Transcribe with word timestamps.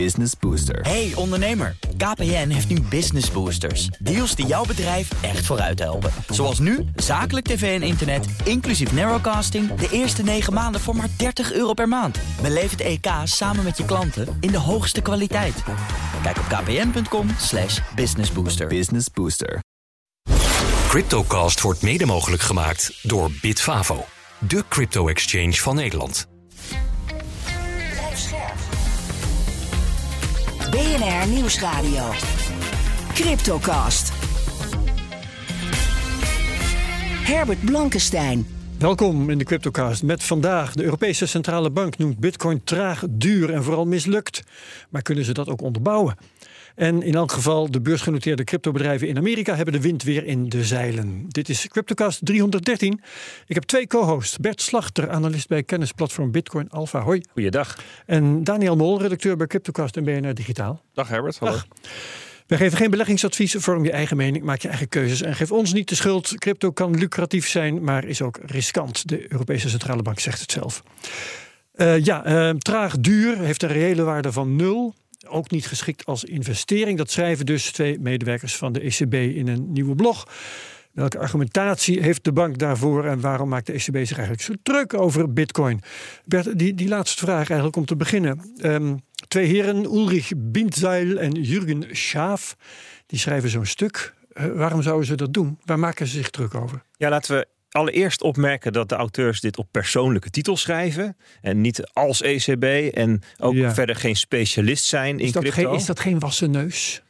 Business 0.00 0.32
Booster. 0.40 0.80
Hey 0.80 1.12
ondernemer, 1.14 1.76
KPN 1.96 2.48
heeft 2.48 2.68
nu 2.68 2.80
Business 2.80 3.30
Boosters. 3.30 3.86
Deals 3.86 4.34
die 4.34 4.46
jouw 4.46 4.64
bedrijf 4.64 5.22
echt 5.22 5.46
vooruit 5.46 5.78
helpen. 5.78 6.10
Zoals 6.28 6.58
nu, 6.58 6.84
zakelijk 6.96 7.46
tv 7.46 7.80
en 7.80 7.86
internet, 7.86 8.26
inclusief 8.44 8.92
narrowcasting... 8.92 9.74
de 9.74 9.88
eerste 9.90 10.22
9 10.22 10.52
maanden 10.52 10.80
voor 10.80 10.96
maar 10.96 11.08
30 11.16 11.52
euro 11.52 11.72
per 11.72 11.88
maand. 11.88 12.18
Beleef 12.42 12.70
het 12.70 12.80
EK 12.80 13.06
samen 13.24 13.64
met 13.64 13.76
je 13.76 13.84
klanten 13.84 14.36
in 14.40 14.50
de 14.50 14.58
hoogste 14.58 15.00
kwaliteit. 15.00 15.62
Kijk 16.22 16.38
op 16.38 16.44
kpn.com 16.44 17.28
slash 17.38 17.80
businessbooster. 17.94 18.66
Business 18.66 19.06
Booster. 19.14 19.62
Cryptocast 20.88 21.60
wordt 21.60 21.82
mede 21.82 22.06
mogelijk 22.06 22.42
gemaakt 22.42 22.98
door 23.02 23.30
Bitfavo, 23.40 24.04
de 24.38 24.64
crypto-exchange 24.68 25.52
van 25.52 25.74
Nederland. 25.74 26.32
BNR 30.74 31.26
Nieuwsradio. 31.28 32.02
Cryptocast. 33.14 34.12
Herbert 37.24 37.60
Blankenstein. 37.62 38.53
Welkom 38.84 39.30
in 39.30 39.38
de 39.38 39.44
Cryptocast 39.44 40.02
met 40.02 40.22
vandaag. 40.22 40.74
De 40.74 40.84
Europese 40.84 41.26
Centrale 41.26 41.70
Bank 41.70 41.98
noemt 41.98 42.18
Bitcoin 42.18 42.64
traag, 42.64 43.04
duur 43.10 43.52
en 43.52 43.62
vooral 43.62 43.86
mislukt. 43.86 44.42
Maar 44.90 45.02
kunnen 45.02 45.24
ze 45.24 45.32
dat 45.32 45.48
ook 45.48 45.62
onderbouwen? 45.62 46.16
En 46.74 47.02
in 47.02 47.14
elk 47.14 47.32
geval, 47.32 47.70
de 47.70 47.80
beursgenoteerde 47.80 48.44
cryptobedrijven 48.44 49.08
in 49.08 49.16
Amerika 49.16 49.54
hebben 49.54 49.74
de 49.74 49.80
wind 49.80 50.02
weer 50.02 50.24
in 50.24 50.48
de 50.48 50.64
zeilen. 50.64 51.24
Dit 51.28 51.48
is 51.48 51.68
Cryptocast 51.68 52.24
313. 52.24 53.00
Ik 53.46 53.54
heb 53.54 53.64
twee 53.64 53.86
co-hosts. 53.86 54.38
Bert 54.38 54.62
Slachter, 54.62 55.10
analist 55.10 55.48
bij 55.48 55.62
kennisplatform 55.62 56.30
Bitcoin 56.30 56.70
Alpha. 56.70 57.00
Hoi. 57.00 57.20
Goeiedag. 57.32 57.78
En 58.06 58.44
Daniel 58.44 58.76
Mol, 58.76 59.00
redacteur 59.00 59.36
bij 59.36 59.46
Cryptocast 59.46 59.96
en 59.96 60.04
BNR 60.04 60.34
Digitaal. 60.34 60.82
Dag 60.92 61.08
Herbert, 61.08 61.38
hallo. 61.38 61.52
Dag. 61.52 61.66
Wij 62.46 62.58
geven 62.58 62.78
geen 62.78 62.90
beleggingsadvies, 62.90 63.54
vorm 63.58 63.84
je 63.84 63.90
eigen 63.90 64.16
mening, 64.16 64.44
maak 64.44 64.60
je 64.60 64.68
eigen 64.68 64.88
keuzes 64.88 65.22
en 65.22 65.34
geef 65.34 65.52
ons 65.52 65.72
niet 65.72 65.88
de 65.88 65.94
schuld. 65.94 66.38
Crypto 66.38 66.70
kan 66.70 66.98
lucratief 66.98 67.48
zijn, 67.48 67.84
maar 67.84 68.04
is 68.04 68.22
ook 68.22 68.38
riskant. 68.42 69.08
De 69.08 69.32
Europese 69.32 69.68
Centrale 69.68 70.02
Bank 70.02 70.20
zegt 70.20 70.40
het 70.40 70.52
zelf. 70.52 70.82
Uh, 71.76 72.04
ja, 72.04 72.26
uh, 72.26 72.50
traag, 72.50 72.98
duur, 72.98 73.38
heeft 73.38 73.62
een 73.62 73.68
reële 73.68 74.02
waarde 74.02 74.32
van 74.32 74.56
nul 74.56 74.94
ook 75.26 75.50
niet 75.50 75.66
geschikt 75.66 76.04
als 76.04 76.24
investering. 76.24 76.98
Dat 76.98 77.10
schrijven 77.10 77.46
dus 77.46 77.72
twee 77.72 77.98
medewerkers 78.00 78.56
van 78.56 78.72
de 78.72 78.80
ECB 78.80 79.14
in 79.14 79.48
een 79.48 79.72
nieuwe 79.72 79.94
blog. 79.94 80.26
Welke 80.94 81.18
argumentatie 81.18 82.02
heeft 82.02 82.24
de 82.24 82.32
bank 82.32 82.58
daarvoor 82.58 83.04
en 83.04 83.20
waarom 83.20 83.48
maakt 83.48 83.66
de 83.66 83.72
ECB 83.72 83.96
zich 84.06 84.18
eigenlijk 84.18 84.40
zo 84.40 84.52
druk 84.62 84.94
over 84.94 85.32
Bitcoin? 85.32 85.80
Bert, 86.24 86.58
die, 86.58 86.74
die 86.74 86.88
laatste 86.88 87.24
vraag 87.24 87.48
eigenlijk 87.48 87.76
om 87.76 87.84
te 87.84 87.96
beginnen. 87.96 88.52
Um, 88.62 89.00
twee 89.28 89.46
heren, 89.46 89.84
Ulrich 89.84 90.30
Bindzeil 90.36 91.18
en 91.18 91.32
Jurgen 91.32 91.84
Schaaf, 91.90 92.56
die 93.06 93.18
schrijven 93.18 93.50
zo'n 93.50 93.66
stuk. 93.66 94.14
Uh, 94.34 94.46
waarom 94.46 94.82
zouden 94.82 95.06
ze 95.06 95.14
dat 95.14 95.32
doen? 95.32 95.58
Waar 95.64 95.78
maken 95.78 96.06
ze 96.06 96.16
zich 96.16 96.30
druk 96.30 96.54
over? 96.54 96.82
Ja, 96.96 97.08
laten 97.08 97.36
we 97.36 97.46
allereerst 97.70 98.22
opmerken 98.22 98.72
dat 98.72 98.88
de 98.88 98.94
auteurs 98.94 99.40
dit 99.40 99.58
op 99.58 99.68
persoonlijke 99.70 100.30
titel 100.30 100.56
schrijven. 100.56 101.16
En 101.40 101.60
niet 101.60 101.90
als 101.92 102.22
ECB. 102.22 102.94
En 102.94 103.22
ook 103.38 103.54
ja. 103.54 103.74
verder 103.74 103.96
geen 103.96 104.16
specialist 104.16 104.84
zijn 104.84 105.18
is 105.18 105.26
in 105.26 105.32
dat 105.32 105.42
crypto. 105.42 105.70
Geen, 105.70 105.78
is 105.78 105.86
dat 105.86 106.00
geen 106.00 106.18
wassen 106.18 106.50
neus? 106.50 107.02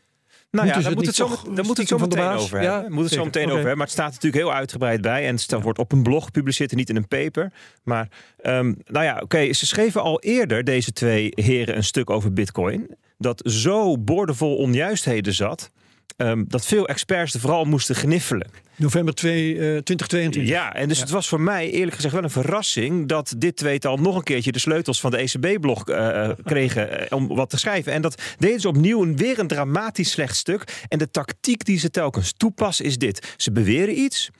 Nou 0.54 0.66
ja, 0.66 0.80
daar 0.80 0.94
moet 0.94 1.06
het 1.06 1.14
zo, 1.14 1.28
daar 1.54 1.64
moet 1.64 1.76
het 1.76 1.88
zo 1.88 1.98
meteen 1.98 2.24
over 2.24 2.60
hebben. 2.60 2.82
Ja, 2.82 2.88
moet 2.88 3.04
het 3.04 3.12
zo 3.12 3.24
meteen 3.24 3.42
okay. 3.42 3.44
over 3.44 3.54
hebben. 3.54 3.76
Maar 3.76 3.86
het 3.86 3.94
staat 3.94 4.12
natuurlijk 4.12 4.42
heel 4.42 4.52
uitgebreid 4.52 5.00
bij. 5.00 5.26
En 5.26 5.34
het 5.34 5.46
ja. 5.48 5.60
wordt 5.60 5.78
op 5.78 5.92
een 5.92 6.02
blog 6.02 6.24
gepubliceerd 6.24 6.70
en 6.70 6.76
niet 6.76 6.88
in 6.88 6.96
een 6.96 7.08
paper. 7.08 7.52
Maar 7.82 8.08
um, 8.42 8.76
nou 8.84 9.04
ja, 9.04 9.14
oké. 9.14 9.22
Okay, 9.22 9.52
ze 9.52 9.66
schreven 9.66 10.02
al 10.02 10.20
eerder, 10.20 10.64
deze 10.64 10.92
twee 10.92 11.32
heren, 11.34 11.76
een 11.76 11.84
stuk 11.84 12.10
over 12.10 12.32
bitcoin. 12.32 12.96
Dat 13.18 13.40
zo 13.44 13.98
boordevol 13.98 14.56
onjuistheden 14.56 15.34
zat. 15.34 15.70
Um, 16.16 16.44
dat 16.48 16.66
veel 16.66 16.88
experts 16.88 17.34
er 17.34 17.40
vooral 17.40 17.64
moesten 17.64 17.94
gniffelen. 17.94 18.50
November 18.76 19.14
2, 19.14 19.52
uh, 19.52 19.58
2022. 19.58 20.46
Ja, 20.46 20.74
en 20.74 20.88
dus 20.88 20.96
ja. 20.96 21.02
het 21.02 21.12
was 21.12 21.28
voor 21.28 21.40
mij 21.40 21.70
eerlijk 21.70 21.94
gezegd 21.94 22.14
wel 22.14 22.22
een 22.22 22.30
verrassing 22.30 23.08
dat 23.08 23.34
dit 23.38 23.56
tweetal 23.56 23.96
nog 23.96 24.16
een 24.16 24.22
keertje 24.22 24.52
de 24.52 24.58
sleutels 24.58 25.00
van 25.00 25.10
de 25.10 25.16
ECB-blog 25.16 25.88
uh, 25.88 26.28
kregen 26.44 27.00
uh, 27.00 27.06
om 27.10 27.28
wat 27.28 27.50
te 27.50 27.58
schrijven. 27.58 27.92
En 27.92 28.02
dat 28.02 28.22
deden 28.38 28.60
ze 28.60 28.68
opnieuw 28.68 29.02
een, 29.02 29.16
weer 29.16 29.38
een 29.38 29.46
dramatisch 29.46 30.10
slecht 30.10 30.36
stuk. 30.36 30.84
En 30.88 30.98
de 30.98 31.10
tactiek 31.10 31.64
die 31.64 31.78
ze 31.78 31.90
telkens 31.90 32.32
toepassen 32.36 32.84
is 32.84 32.98
dit: 32.98 33.34
ze 33.36 33.52
beweren 33.52 33.98
iets. 33.98 34.30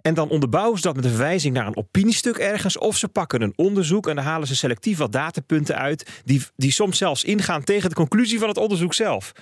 En 0.00 0.14
dan 0.14 0.28
onderbouwen 0.28 0.76
ze 0.76 0.82
dat 0.82 0.96
met 0.96 1.04
een 1.04 1.10
verwijzing 1.10 1.54
naar 1.54 1.66
een 1.66 1.76
opiniestuk 1.76 2.36
ergens. 2.36 2.78
Of 2.78 2.96
ze 2.96 3.08
pakken 3.08 3.42
een 3.42 3.52
onderzoek 3.56 4.08
en 4.08 4.16
dan 4.16 4.24
halen 4.24 4.48
ze 4.48 4.56
selectief 4.56 4.98
wat 4.98 5.12
datapunten 5.12 5.76
uit. 5.76 6.10
Die, 6.24 6.42
die 6.56 6.72
soms 6.72 6.98
zelfs 6.98 7.24
ingaan 7.24 7.64
tegen 7.64 7.88
de 7.88 7.94
conclusie 7.94 8.38
van 8.38 8.48
het 8.48 8.58
onderzoek 8.58 8.94
zelf. 8.94 9.32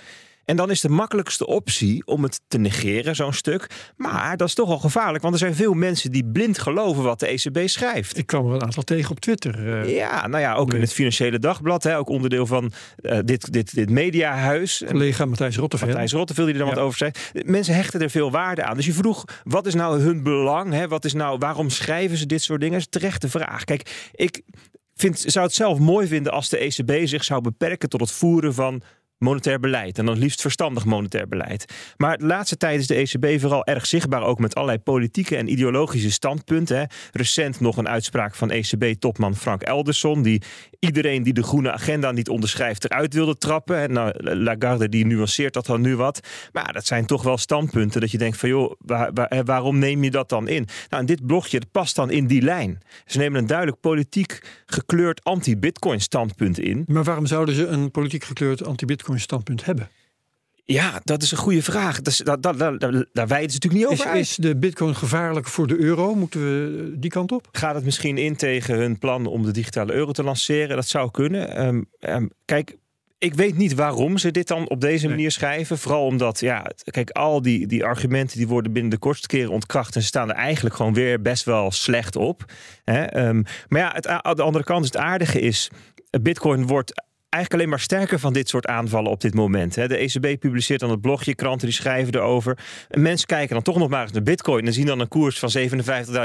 En 0.45 0.55
dan 0.55 0.71
is 0.71 0.81
de 0.81 0.89
makkelijkste 0.89 1.47
optie 1.47 2.05
om 2.05 2.23
het 2.23 2.41
te 2.47 2.57
negeren, 2.57 3.15
zo'n 3.15 3.33
stuk. 3.33 3.91
Maar 3.95 4.37
dat 4.37 4.47
is 4.47 4.53
toch 4.53 4.67
wel 4.67 4.79
gevaarlijk, 4.79 5.21
want 5.21 5.33
er 5.33 5.39
zijn 5.39 5.55
veel 5.55 5.73
mensen 5.73 6.11
die 6.11 6.25
blind 6.25 6.59
geloven 6.59 7.03
wat 7.03 7.19
de 7.19 7.27
ECB 7.27 7.67
schrijft. 7.67 8.17
Ik 8.17 8.25
kwam 8.25 8.47
er 8.47 8.53
een 8.53 8.63
aantal 8.63 8.83
tegen 8.83 9.11
op 9.11 9.19
Twitter. 9.19 9.83
Uh, 9.83 9.95
ja, 9.95 10.27
nou 10.27 10.41
ja, 10.41 10.53
ook 10.53 10.67
nee. 10.67 10.75
in 10.75 10.81
het 10.81 10.93
Financiële 10.93 11.39
Dagblad, 11.39 11.83
hè, 11.83 11.97
ook 11.97 12.09
onderdeel 12.09 12.45
van 12.45 12.71
uh, 13.01 13.19
dit, 13.25 13.53
dit, 13.53 13.73
dit 13.73 13.89
mediahuis. 13.89 14.83
Collega 14.87 15.25
Matthijs 15.25 15.57
Rotteveel. 15.57 15.87
Matthijs 15.87 16.11
Rotteveel 16.11 16.45
die 16.45 16.53
er 16.53 16.59
dan 16.59 16.69
ja. 16.69 16.75
wat 16.75 16.83
over 16.83 16.97
zei. 16.97 17.11
Mensen 17.33 17.75
hechten 17.75 18.01
er 18.01 18.09
veel 18.09 18.31
waarde 18.31 18.63
aan. 18.63 18.75
Dus 18.75 18.85
je 18.85 18.93
vroeg, 18.93 19.25
wat 19.43 19.65
is 19.65 19.73
nou 19.73 19.99
hun 19.99 20.23
belang? 20.23 20.73
Hè? 20.73 20.87
Wat 20.87 21.05
is 21.05 21.13
nou, 21.13 21.37
waarom 21.37 21.69
schrijven 21.69 22.17
ze 22.17 22.25
dit 22.25 22.41
soort 22.41 22.59
dingen? 22.59 22.79
Dat 22.79 22.87
is 22.93 22.99
terechte 22.99 23.29
vraag. 23.29 23.63
Kijk, 23.63 24.09
ik 24.11 24.41
vind, 24.95 25.23
zou 25.27 25.45
het 25.45 25.55
zelf 25.55 25.79
mooi 25.79 26.07
vinden 26.07 26.31
als 26.31 26.49
de 26.49 26.57
ECB 26.57 27.07
zich 27.07 27.23
zou 27.23 27.41
beperken 27.41 27.89
tot 27.89 27.99
het 27.99 28.11
voeren 28.11 28.53
van 28.53 28.81
monetair 29.21 29.59
beleid. 29.59 29.97
En 29.97 30.05
dan 30.05 30.17
liefst 30.17 30.41
verstandig 30.41 30.85
monetair 30.85 31.27
beleid. 31.27 31.65
Maar 31.97 32.17
de 32.17 32.25
laatste 32.25 32.57
tijd 32.57 32.79
is 32.79 32.87
de 32.87 32.95
ECB 32.95 33.39
vooral 33.41 33.65
erg 33.65 33.85
zichtbaar 33.85 34.23
ook 34.23 34.39
met 34.39 34.55
allerlei 34.55 34.79
politieke 34.79 35.35
en 35.35 35.51
ideologische 35.51 36.11
standpunten. 36.11 36.77
Hè. 36.77 36.83
Recent 37.11 37.59
nog 37.59 37.77
een 37.77 37.87
uitspraak 37.87 38.35
van 38.35 38.51
ECB-topman 38.51 39.35
Frank 39.35 39.61
Elderson, 39.61 40.21
die 40.21 40.41
iedereen 40.79 41.23
die 41.23 41.33
de 41.33 41.43
groene 41.43 41.71
agenda 41.71 42.11
niet 42.11 42.29
onderschrijft 42.29 42.85
eruit 42.85 43.13
wilde 43.13 43.37
trappen. 43.37 43.77
En 43.77 43.93
nou, 43.93 44.35
Lagarde 44.35 44.89
die 44.89 45.05
nuanceert 45.05 45.53
dat 45.53 45.65
dan 45.65 45.81
nu 45.81 45.95
wat. 45.95 46.19
Maar 46.51 46.73
dat 46.73 46.85
zijn 46.85 47.05
toch 47.05 47.23
wel 47.23 47.37
standpunten 47.37 48.01
dat 48.01 48.11
je 48.11 48.17
denkt 48.17 48.37
van 48.37 48.49
joh, 48.49 48.73
waar, 48.77 49.13
waar, 49.13 49.43
waarom 49.43 49.79
neem 49.79 50.03
je 50.03 50.11
dat 50.11 50.29
dan 50.29 50.47
in? 50.47 50.67
Nou, 50.89 51.01
en 51.01 51.05
dit 51.05 51.25
blogje 51.25 51.61
past 51.71 51.95
dan 51.95 52.11
in 52.11 52.27
die 52.27 52.41
lijn. 52.41 52.81
Ze 53.05 53.17
nemen 53.17 53.41
een 53.41 53.47
duidelijk 53.47 53.79
politiek 53.79 54.41
gekleurd 54.65 55.23
anti-Bitcoin 55.23 56.01
standpunt 56.01 56.59
in. 56.59 56.83
Maar 56.87 57.03
waarom 57.03 57.25
zouden 57.25 57.55
ze 57.55 57.65
een 57.65 57.91
politiek 57.91 58.23
gekleurd 58.23 58.65
anti-Bitcoin 58.65 59.10
standpunt 59.19 59.65
hebben? 59.65 59.89
Ja, 60.63 61.01
dat 61.03 61.21
is 61.21 61.31
een 61.31 61.37
goede 61.37 61.63
vraag. 61.63 62.01
Dus, 62.01 62.17
daar, 62.17 62.41
daar, 62.41 62.57
daar, 62.57 62.77
daar 63.13 63.27
wijden 63.27 63.51
ze 63.51 63.57
natuurlijk 63.61 63.73
niet 63.73 63.99
over 63.99 64.15
is, 64.15 64.29
is 64.29 64.35
de 64.35 64.55
bitcoin 64.55 64.95
gevaarlijk 64.95 65.47
voor 65.47 65.67
de 65.67 65.77
euro? 65.77 66.15
Moeten 66.15 66.41
we 66.41 66.93
die 66.99 67.09
kant 67.09 67.31
op? 67.31 67.47
Gaat 67.51 67.75
het 67.75 67.83
misschien 67.83 68.17
in 68.17 68.35
tegen 68.35 68.75
hun 68.75 68.99
plan 68.99 69.25
om 69.25 69.43
de 69.43 69.51
digitale 69.51 69.93
euro 69.93 70.11
te 70.11 70.23
lanceren? 70.23 70.75
Dat 70.75 70.87
zou 70.87 71.11
kunnen. 71.11 71.65
Um, 71.67 71.85
um, 71.99 72.29
kijk, 72.45 72.75
ik 73.17 73.33
weet 73.33 73.57
niet 73.57 73.73
waarom 73.73 74.17
ze 74.17 74.31
dit 74.31 74.47
dan 74.47 74.69
op 74.69 74.81
deze 74.81 75.07
manier 75.07 75.31
schrijven. 75.31 75.77
Vooral 75.77 76.05
omdat, 76.05 76.39
ja, 76.39 76.65
kijk, 76.83 77.09
al 77.09 77.41
die, 77.41 77.67
die 77.67 77.85
argumenten 77.85 78.37
die 78.37 78.47
worden 78.47 78.71
binnen 78.73 78.91
de 78.91 78.97
kortste 78.97 79.27
keren 79.27 79.51
ontkracht. 79.51 79.95
En 79.95 80.01
ze 80.01 80.07
staan 80.07 80.29
er 80.29 80.35
eigenlijk 80.35 80.75
gewoon 80.75 80.93
weer 80.93 81.21
best 81.21 81.43
wel 81.43 81.71
slecht 81.71 82.15
op. 82.15 82.45
Hè? 82.83 83.27
Um, 83.27 83.43
maar 83.67 83.81
ja, 83.81 83.91
het, 83.93 84.07
aan 84.07 84.35
de 84.35 84.41
andere 84.41 84.63
kant, 84.63 84.85
het 84.85 84.97
aardige 84.97 85.39
is, 85.39 85.69
Bitcoin 86.21 86.67
wordt 86.67 87.03
eigenlijk 87.31 87.53
alleen 87.53 87.69
maar 87.69 87.79
sterker 87.79 88.19
van 88.19 88.33
dit 88.33 88.49
soort 88.49 88.67
aanvallen 88.67 89.11
op 89.11 89.21
dit 89.21 89.33
moment. 89.33 89.73
De 89.73 89.97
ECB 89.97 90.39
publiceert 90.39 90.79
dan 90.79 90.89
het 90.89 91.01
blogje, 91.01 91.35
kranten 91.35 91.67
die 91.67 91.75
schrijven 91.75 92.15
erover. 92.15 92.57
En 92.89 93.01
mensen 93.01 93.27
kijken 93.27 93.53
dan 93.53 93.63
toch 93.63 93.77
nog 93.77 93.89
maar 93.89 94.01
eens 94.01 94.11
naar 94.11 94.23
bitcoin 94.23 94.65
en 94.65 94.73
zien 94.73 94.85
dan 94.85 94.99
een 94.99 95.07
koers 95.07 95.39
van 95.39 95.51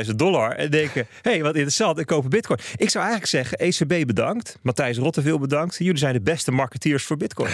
57.000 0.07 0.11
dollar 0.17 0.53
en 0.53 0.71
denken, 0.71 1.07
hé, 1.23 1.31
hey, 1.31 1.43
wat 1.43 1.55
interessant, 1.55 1.99
ik 1.99 2.07
koop 2.07 2.31
bitcoin. 2.31 2.59
Ik 2.77 2.91
zou 2.91 3.05
eigenlijk 3.05 3.33
zeggen, 3.33 3.59
ECB 3.59 4.07
bedankt, 4.07 4.59
Matthijs 4.63 4.99
Rotteveel 4.99 5.39
bedankt. 5.39 5.77
Jullie 5.79 5.99
zijn 5.99 6.13
de 6.13 6.21
beste 6.21 6.53
marketeers 6.53 7.05
voor 7.05 7.17
bitcoin. 7.17 7.53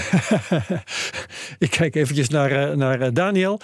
ik 1.59 1.71
kijk 1.71 1.95
eventjes 1.95 2.29
naar, 2.29 2.77
naar 2.77 3.13
Daniel. 3.13 3.61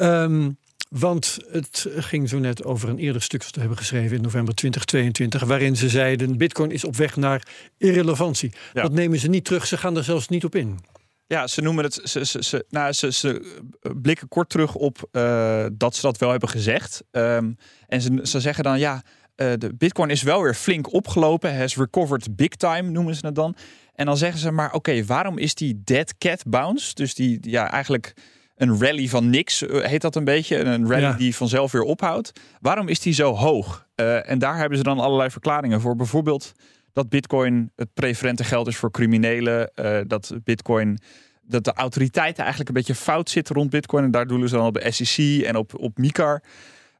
Um, 0.00 0.56
want 0.92 1.38
het 1.50 1.86
ging 1.96 2.28
zo 2.28 2.38
net 2.38 2.64
over 2.64 2.88
een 2.88 2.98
eerder 2.98 3.22
stuk 3.22 3.40
dat 3.40 3.54
we 3.54 3.60
hebben 3.60 3.78
geschreven 3.78 4.16
in 4.16 4.22
november 4.22 4.54
2022, 4.54 5.48
waarin 5.48 5.76
ze 5.76 5.88
zeiden: 5.88 6.36
Bitcoin 6.36 6.70
is 6.70 6.84
op 6.84 6.96
weg 6.96 7.16
naar 7.16 7.46
irrelevantie. 7.78 8.52
Ja. 8.72 8.82
Dat 8.82 8.92
nemen 8.92 9.18
ze 9.18 9.28
niet 9.28 9.44
terug, 9.44 9.66
ze 9.66 9.76
gaan 9.76 9.96
er 9.96 10.04
zelfs 10.04 10.28
niet 10.28 10.44
op 10.44 10.54
in. 10.54 10.78
Ja, 11.26 11.46
ze 11.46 11.60
noemen 11.60 11.84
het. 11.84 12.00
Ze, 12.04 12.26
ze, 12.26 12.42
ze, 12.42 12.64
nou, 12.68 12.92
ze, 12.92 13.12
ze 13.12 13.60
blikken 14.02 14.28
kort 14.28 14.48
terug 14.48 14.74
op 14.74 15.08
uh, 15.12 15.66
dat 15.72 15.94
ze 15.94 16.00
dat 16.02 16.18
wel 16.18 16.30
hebben 16.30 16.48
gezegd. 16.48 17.02
Um, 17.10 17.56
en 17.86 18.00
ze, 18.00 18.18
ze 18.22 18.40
zeggen 18.40 18.64
dan 18.64 18.78
ja. 18.78 19.02
Uh, 19.36 19.52
de 19.58 19.74
Bitcoin 19.74 20.10
is 20.10 20.22
wel 20.22 20.42
weer 20.42 20.54
flink 20.54 20.92
opgelopen, 20.92 21.58
has 21.58 21.76
recovered 21.76 22.36
big 22.36 22.48
time 22.48 22.90
noemen 22.90 23.14
ze 23.14 23.26
het 23.26 23.34
dan. 23.34 23.56
En 23.94 24.06
dan 24.06 24.16
zeggen 24.16 24.40
ze 24.40 24.50
maar, 24.50 24.66
oké, 24.66 24.76
okay, 24.76 25.04
waarom 25.04 25.38
is 25.38 25.54
die 25.54 25.80
dead 25.84 26.18
cat 26.18 26.42
bounce, 26.46 26.94
dus 26.94 27.14
die 27.14 27.38
ja 27.40 27.70
eigenlijk 27.70 28.14
een 28.62 28.80
rally 28.80 29.08
van 29.08 29.30
niks, 29.30 29.64
heet 29.68 30.00
dat 30.00 30.16
een 30.16 30.24
beetje. 30.24 30.58
Een 30.58 30.88
rally 30.88 31.02
ja. 31.02 31.12
die 31.12 31.36
vanzelf 31.36 31.72
weer 31.72 31.82
ophoudt. 31.82 32.32
Waarom 32.60 32.88
is 32.88 33.00
die 33.00 33.12
zo 33.12 33.34
hoog? 33.34 33.86
Uh, 33.96 34.30
en 34.30 34.38
daar 34.38 34.56
hebben 34.56 34.78
ze 34.78 34.84
dan 34.84 34.98
allerlei 34.98 35.30
verklaringen 35.30 35.80
voor. 35.80 35.96
Bijvoorbeeld 35.96 36.52
dat 36.92 37.08
Bitcoin 37.08 37.72
het 37.76 37.94
preferente 37.94 38.44
geld 38.44 38.66
is 38.66 38.76
voor 38.76 38.90
criminelen. 38.90 39.74
eh, 39.74 40.00
dat 40.06 40.34
Bitcoin. 40.44 40.98
Dat 41.42 41.64
de 41.64 41.72
autoriteiten 41.72 42.38
eigenlijk 42.38 42.68
een 42.68 42.74
beetje 42.74 42.94
fout 42.94 43.30
zitten 43.30 43.54
rond 43.54 43.70
Bitcoin. 43.70 44.04
En 44.04 44.10
daar 44.10 44.26
doelen 44.26 44.48
ze 44.48 44.56
dan 44.56 44.66
op 44.66 44.74
de 44.74 44.90
SEC 44.90 45.42
en 45.42 45.56
op, 45.56 45.78
op 45.78 45.98
MICAR. 45.98 46.42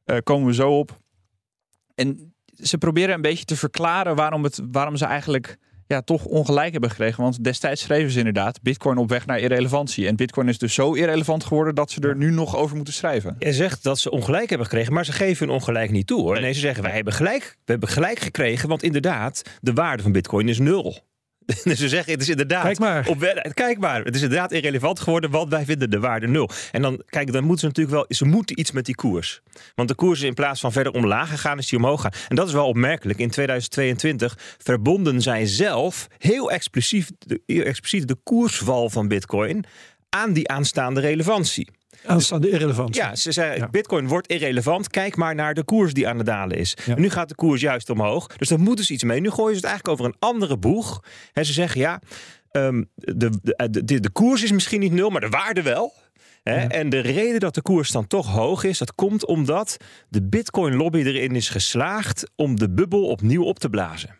Eh, 0.05 0.17
komen 0.23 0.47
we 0.47 0.53
zo 0.53 0.79
op. 0.79 0.99
En 1.95 2.33
ze 2.61 2.77
proberen 2.77 3.15
een 3.15 3.21
beetje 3.21 3.45
te 3.45 3.55
verklaren 3.55 4.15
waarom, 4.15 4.43
het, 4.43 4.61
waarom 4.71 4.95
ze 4.95 5.05
eigenlijk 5.05 5.57
ja, 5.93 6.01
toch 6.01 6.25
ongelijk 6.25 6.71
hebben 6.71 6.89
gekregen. 6.89 7.23
Want 7.23 7.43
destijds 7.43 7.81
schreven 7.81 8.11
ze 8.11 8.17
inderdaad 8.17 8.61
Bitcoin 8.61 8.97
op 8.97 9.09
weg 9.09 9.25
naar 9.25 9.39
irrelevantie. 9.39 10.07
En 10.07 10.15
Bitcoin 10.15 10.49
is 10.49 10.57
dus 10.57 10.73
zo 10.73 10.93
irrelevant 10.93 11.43
geworden 11.43 11.75
dat 11.75 11.91
ze 11.91 12.01
er 12.01 12.15
nu 12.15 12.31
nog 12.31 12.55
over 12.55 12.75
moeten 12.75 12.93
schrijven. 12.93 13.35
Jij 13.39 13.51
zegt 13.51 13.83
dat 13.83 13.99
ze 13.99 14.11
ongelijk 14.11 14.49
hebben 14.49 14.67
gekregen, 14.67 14.93
maar 14.93 15.05
ze 15.05 15.11
geven 15.11 15.45
hun 15.47 15.55
ongelijk 15.55 15.91
niet 15.91 16.07
toe 16.07 16.21
hoor. 16.21 16.33
Nee. 16.33 16.41
Nee, 16.41 16.53
ze 16.53 16.59
zeggen 16.59 16.83
wij 16.83 16.91
hebben 16.91 17.13
gelijk. 17.13 17.57
We 17.65 17.71
hebben 17.71 17.89
gelijk 17.89 18.19
gekregen, 18.19 18.69
want 18.69 18.83
inderdaad, 18.83 19.41
de 19.61 19.73
waarde 19.73 20.03
van 20.03 20.11
bitcoin 20.11 20.49
is 20.49 20.59
nul. 20.59 21.11
Dus 21.63 21.79
ze 21.79 21.89
zeggen, 21.89 22.13
het 22.13 22.21
is 22.21 22.29
inderdaad. 22.29 22.63
Kijk 22.63 22.79
maar. 22.79 23.07
Op, 23.07 23.19
we- 23.19 23.51
kijk 23.53 23.77
maar, 23.79 24.03
het 24.03 24.15
is 24.15 24.21
inderdaad 24.21 24.51
irrelevant 24.51 24.99
geworden, 24.99 25.29
want 25.29 25.49
wij 25.49 25.65
vinden 25.65 25.89
de 25.89 25.99
waarde 25.99 26.27
nul. 26.27 26.49
En 26.71 26.81
dan, 26.81 27.01
kijk, 27.09 27.31
dan 27.31 27.41
moeten 27.43 27.59
ze 27.59 27.65
natuurlijk 27.65 27.95
wel, 27.95 28.05
ze 28.17 28.25
moeten 28.25 28.59
iets 28.59 28.71
met 28.71 28.85
die 28.85 28.95
koers. 28.95 29.41
Want 29.75 29.87
de 29.89 29.95
koers 29.95 30.19
is 30.21 30.27
in 30.27 30.33
plaats 30.33 30.59
van 30.59 30.71
verder 30.71 30.93
omlaag 30.93 31.29
gegaan, 31.29 31.57
is 31.57 31.67
die 31.69 31.79
omhoog 31.79 32.01
gaan. 32.01 32.11
En 32.27 32.35
dat 32.35 32.47
is 32.47 32.53
wel 32.53 32.67
opmerkelijk. 32.67 33.19
In 33.19 33.29
2022 33.29 34.37
verbonden 34.57 35.21
zij 35.21 35.45
zelf 35.45 36.07
heel 36.17 36.51
expliciet 36.51 37.11
heel 37.45 37.63
expliciet 37.63 38.07
de 38.07 38.17
koersval 38.23 38.89
van 38.89 39.07
Bitcoin 39.07 39.65
aan 40.09 40.33
die 40.33 40.47
aanstaande 40.49 40.99
relevantie. 40.99 41.69
Aanstaande 42.05 42.49
irrelevant. 42.49 42.95
Ja, 42.95 43.15
ze 43.15 43.41
Ja. 43.41 43.67
Bitcoin 43.67 44.07
wordt 44.07 44.27
irrelevant. 44.27 44.87
Kijk 44.89 45.15
maar 45.15 45.35
naar 45.35 45.53
de 45.53 45.63
koers 45.63 45.93
die 45.93 46.07
aan 46.07 46.17
het 46.17 46.25
dalen 46.25 46.57
is. 46.57 46.77
Ja. 46.85 46.95
En 46.95 47.01
nu 47.01 47.09
gaat 47.09 47.29
de 47.29 47.35
koers 47.35 47.61
juist 47.61 47.89
omhoog. 47.89 48.27
Dus 48.27 48.47
daar 48.47 48.59
moeten 48.59 48.85
ze 48.85 48.93
iets 48.93 49.03
mee. 49.03 49.21
Nu 49.21 49.29
gooien 49.29 49.55
ze 49.55 49.61
het 49.61 49.69
eigenlijk 49.69 49.99
over 49.99 50.05
een 50.05 50.29
andere 50.29 50.57
boeg. 50.57 51.03
En 51.33 51.45
ze 51.45 51.53
zeggen 51.53 51.81
ja, 51.81 52.01
ehm, 52.51 52.83
de, 52.95 53.29
de, 53.41 53.83
de, 53.85 53.99
de 53.99 54.09
koers 54.09 54.43
is 54.43 54.51
misschien 54.51 54.79
niet 54.79 54.91
nul, 54.91 55.09
maar 55.09 55.21
de 55.21 55.29
waarde 55.29 55.61
wel. 55.61 55.93
Hè? 56.43 56.67
En 56.67 56.89
de 56.89 56.99
reden 56.99 57.39
dat 57.39 57.55
de 57.55 57.61
koers 57.61 57.91
dan 57.91 58.07
toch 58.07 58.27
hoog 58.27 58.63
is, 58.63 58.77
dat 58.77 58.95
komt 58.95 59.25
omdat 59.25 59.77
de 60.09 60.23
Bitcoin 60.23 60.75
lobby 60.75 60.97
erin 60.97 61.35
is 61.35 61.49
geslaagd 61.49 62.31
om 62.35 62.59
de 62.59 62.69
bubbel 62.69 63.05
opnieuw 63.05 63.43
op 63.43 63.59
te 63.59 63.69
blazen. 63.69 64.17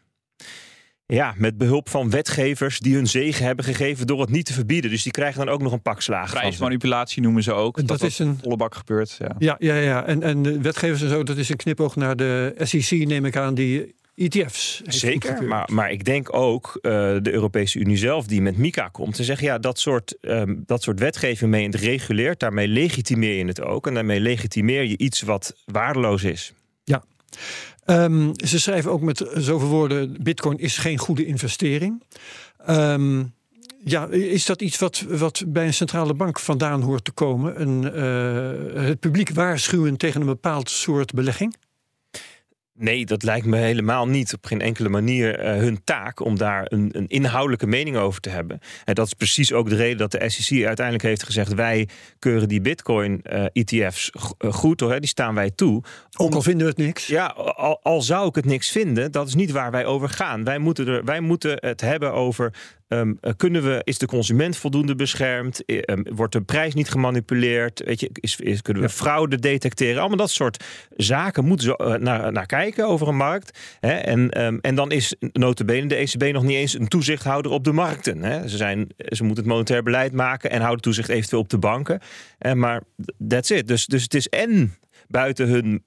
Ja, 1.05 1.33
met 1.37 1.57
behulp 1.57 1.89
van 1.89 2.09
wetgevers 2.09 2.79
die 2.79 2.95
hun 2.95 3.07
zegen 3.07 3.45
hebben 3.45 3.65
gegeven 3.65 4.07
door 4.07 4.21
het 4.21 4.29
niet 4.29 4.45
te 4.45 4.53
verbieden. 4.53 4.91
Dus 4.91 5.03
die 5.03 5.11
krijgen 5.11 5.45
dan 5.45 5.53
ook 5.53 5.61
nog 5.61 5.71
een 5.71 5.81
pak 5.81 6.01
ze. 6.01 6.11
Prijsmanipulatie 6.29 7.21
noemen 7.21 7.43
ze 7.43 7.53
ook. 7.53 7.75
Dat 7.75 7.87
Dat, 7.87 8.01
is 8.01 8.19
een- 8.19 8.39
volle 8.41 8.57
bak 8.57 8.75
gebeurt. 8.75 9.15
Ja. 9.19 9.35
Ja, 9.39 9.55
ja, 9.59 9.75
ja. 9.75 10.05
En, 10.05 10.23
en 10.23 10.61
wetgevers 10.61 11.01
en 11.01 11.09
zo, 11.09 11.23
dat 11.23 11.37
is 11.37 11.49
een 11.49 11.55
knipoog 11.55 11.95
naar 11.95 12.15
de 12.15 12.53
SEC, 12.57 13.07
neem 13.07 13.25
ik 13.25 13.35
aan, 13.35 13.53
die 13.53 13.95
ETF's. 14.15 14.81
Zeker, 14.85 15.43
maar, 15.43 15.69
maar 15.71 15.91
ik 15.91 16.03
denk 16.05 16.35
ook 16.35 16.79
eh, 16.81 16.91
de 17.21 17.31
Europese 17.31 17.79
Unie 17.79 17.97
zelf 17.97 18.25
die 18.25 18.41
met 18.41 18.57
MICA 18.57 18.87
komt 18.87 19.17
en 19.17 19.23
zegt 19.23 19.41
ja, 19.41 19.57
dat 19.59 19.79
soort, 19.79 20.17
ehm, 20.21 20.55
dat 20.65 20.83
soort 20.83 20.99
wetgeving 20.99 21.51
mee 21.51 21.65
het 21.65 21.75
reguleert, 21.75 22.39
daarmee 22.39 22.67
legitimeer 22.67 23.37
je 23.37 23.45
het 23.45 23.61
ook 23.61 23.87
en 23.87 23.93
daarmee 23.93 24.19
legitimeer 24.19 24.83
je 24.83 24.97
iets 24.97 25.21
wat 25.21 25.55
waardeloos 25.65 26.23
is. 26.23 26.53
Ehm, 27.85 28.31
ze 28.45 28.59
schrijven 28.59 28.91
ook 28.91 29.01
met 29.01 29.25
zoveel 29.35 29.67
woorden: 29.67 30.17
Bitcoin 30.23 30.57
is 30.57 30.77
geen 30.77 30.97
goede 30.97 31.25
investering. 31.25 32.03
Ehm, 32.65 33.23
ja, 33.83 34.07
is 34.07 34.45
dat 34.45 34.61
iets 34.61 34.77
wat, 34.77 35.05
wat 35.09 35.43
bij 35.47 35.65
een 35.65 35.73
centrale 35.73 36.13
bank 36.13 36.39
vandaan 36.39 36.81
hoort 36.81 37.05
te 37.05 37.11
komen? 37.11 37.61
Een, 37.61 37.93
eh, 37.93 38.85
het 38.85 38.99
publiek 38.99 39.29
waarschuwen 39.29 39.97
tegen 39.97 40.21
een 40.21 40.27
bepaald 40.27 40.69
soort 40.69 41.13
belegging? 41.13 41.55
Nee, 42.75 43.05
dat 43.05 43.23
lijkt 43.23 43.45
me 43.45 43.57
helemaal 43.57 44.07
niet 44.07 44.33
op 44.33 44.45
geen 44.45 44.61
enkele 44.61 44.89
manier 44.89 45.39
eh, 45.39 45.55
hun 45.57 45.83
taak 45.83 46.19
om 46.19 46.37
daar 46.37 46.65
een, 46.69 46.89
een 46.91 47.07
inhoudelijke 47.07 47.67
mening 47.67 47.97
over 47.97 48.21
te 48.21 48.29
hebben. 48.29 48.59
En 48.85 48.93
dat 48.93 49.05
is 49.05 49.13
precies 49.13 49.53
ook 49.53 49.69
de 49.69 49.75
reden 49.75 49.97
dat 49.97 50.11
de 50.11 50.29
SEC 50.29 50.65
uiteindelijk 50.65 51.05
heeft 51.05 51.23
gezegd: 51.23 51.53
wij 51.53 51.87
keuren 52.19 52.47
die 52.47 52.61
Bitcoin-ETF's 52.61 54.11
goed 54.37 54.79
hoor, 54.79 54.91
hè, 54.91 54.99
die 54.99 55.09
staan 55.09 55.35
wij 55.35 55.51
toe. 55.51 55.83
Ook 56.17 56.33
al 56.33 56.41
vinden 56.41 56.63
we 56.63 56.73
het 56.77 56.85
niks. 56.85 57.07
Ja, 57.07 57.25
al, 57.25 57.79
al 57.83 58.01
zou 58.01 58.27
ik 58.27 58.35
het 58.35 58.45
niks 58.45 58.71
vinden, 58.71 59.11
dat 59.11 59.27
is 59.27 59.35
niet 59.35 59.51
waar 59.51 59.71
wij 59.71 59.85
over 59.85 60.09
gaan. 60.09 60.43
Wij 60.43 60.57
moeten, 60.57 60.87
er, 60.87 61.03
wij 61.03 61.19
moeten 61.19 61.57
het 61.59 61.81
hebben 61.81 62.13
over. 62.13 62.53
Ehm, 62.93 63.13
eh, 63.21 63.33
kunnen 63.37 63.63
we, 63.63 63.81
is 63.83 63.97
de 63.97 64.05
consument 64.05 64.57
voldoende 64.57 64.95
beschermd? 64.95 65.65
Ehm, 65.65 66.03
wordt 66.15 66.33
de 66.33 66.41
prijs 66.41 66.73
niet 66.73 66.89
gemanipuleerd? 66.89 67.83
Weet 67.85 67.99
je, 67.99 68.09
is, 68.13 68.39
is, 68.39 68.61
kunnen 68.61 68.83
we 68.83 68.89
fraude 68.89 69.39
detecteren? 69.39 69.99
Allemaal 69.99 70.17
dat 70.17 70.31
soort 70.31 70.63
zaken 70.95 71.45
moeten 71.45 71.65
ze 71.65 71.77
eh, 71.77 71.93
naar, 71.93 72.31
naar 72.31 72.45
kijken 72.45 72.87
over 72.87 73.07
een 73.07 73.15
markt. 73.15 73.59
Hè? 73.79 73.93
En, 73.93 74.29
ehm, 74.29 74.57
en 74.61 74.75
dan 74.75 74.91
is 74.91 75.15
notabene 75.19 75.87
de 75.87 75.95
ECB 75.95 76.33
nog 76.33 76.43
niet 76.43 76.57
eens 76.57 76.79
een 76.79 76.87
toezichthouder 76.87 77.51
op 77.51 77.63
de 77.63 77.71
markten. 77.71 78.23
Hè? 78.23 78.47
Ze, 78.47 78.57
zijn, 78.57 78.87
ze 78.97 79.23
moeten 79.23 79.43
het 79.43 79.53
monetair 79.53 79.83
beleid 79.83 80.11
maken 80.11 80.49
en 80.49 80.61
houden 80.61 80.81
toezicht 80.81 81.09
eventueel 81.09 81.41
op 81.41 81.49
de 81.49 81.57
banken. 81.57 81.99
Eh, 82.37 82.53
maar 82.53 82.81
that's 83.27 83.49
it. 83.49 83.67
Dus, 83.67 83.85
dus 83.85 84.03
het 84.03 84.13
is 84.13 84.29
en 84.29 84.75
buiten 85.07 85.47
hun 85.47 85.83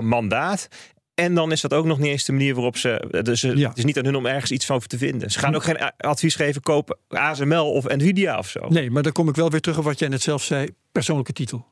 mandaat. 0.00 0.68
En 1.14 1.34
dan 1.34 1.52
is 1.52 1.60
dat 1.60 1.72
ook 1.74 1.84
nog 1.84 1.98
niet 1.98 2.06
eens 2.10 2.24
de 2.24 2.32
manier 2.32 2.54
waarop 2.54 2.76
ze. 2.76 3.20
Dus 3.22 3.40
Ja. 3.40 3.68
het 3.68 3.78
is 3.78 3.84
niet 3.84 3.98
aan 3.98 4.04
hun 4.04 4.16
om 4.16 4.26
ergens 4.26 4.50
iets 4.50 4.66
van 4.66 4.76
over 4.76 4.88
te 4.88 4.98
vinden. 4.98 5.30
Ze 5.30 5.38
gaan 5.38 5.54
ook 5.54 5.62
geen 5.64 5.78
advies 5.96 6.34
geven: 6.34 6.62
kopen 6.62 6.96
ASML 7.08 7.72
of 7.72 7.84
Nvidia 7.88 8.38
of 8.38 8.48
zo. 8.48 8.68
Nee, 8.68 8.90
maar 8.90 9.02
dan 9.02 9.12
kom 9.12 9.28
ik 9.28 9.34
wel 9.34 9.50
weer 9.50 9.60
terug 9.60 9.78
op 9.78 9.84
wat 9.84 9.98
jij 9.98 10.08
net 10.08 10.22
zelf 10.22 10.42
zei: 10.42 10.68
persoonlijke 10.92 11.32
titel. 11.32 11.66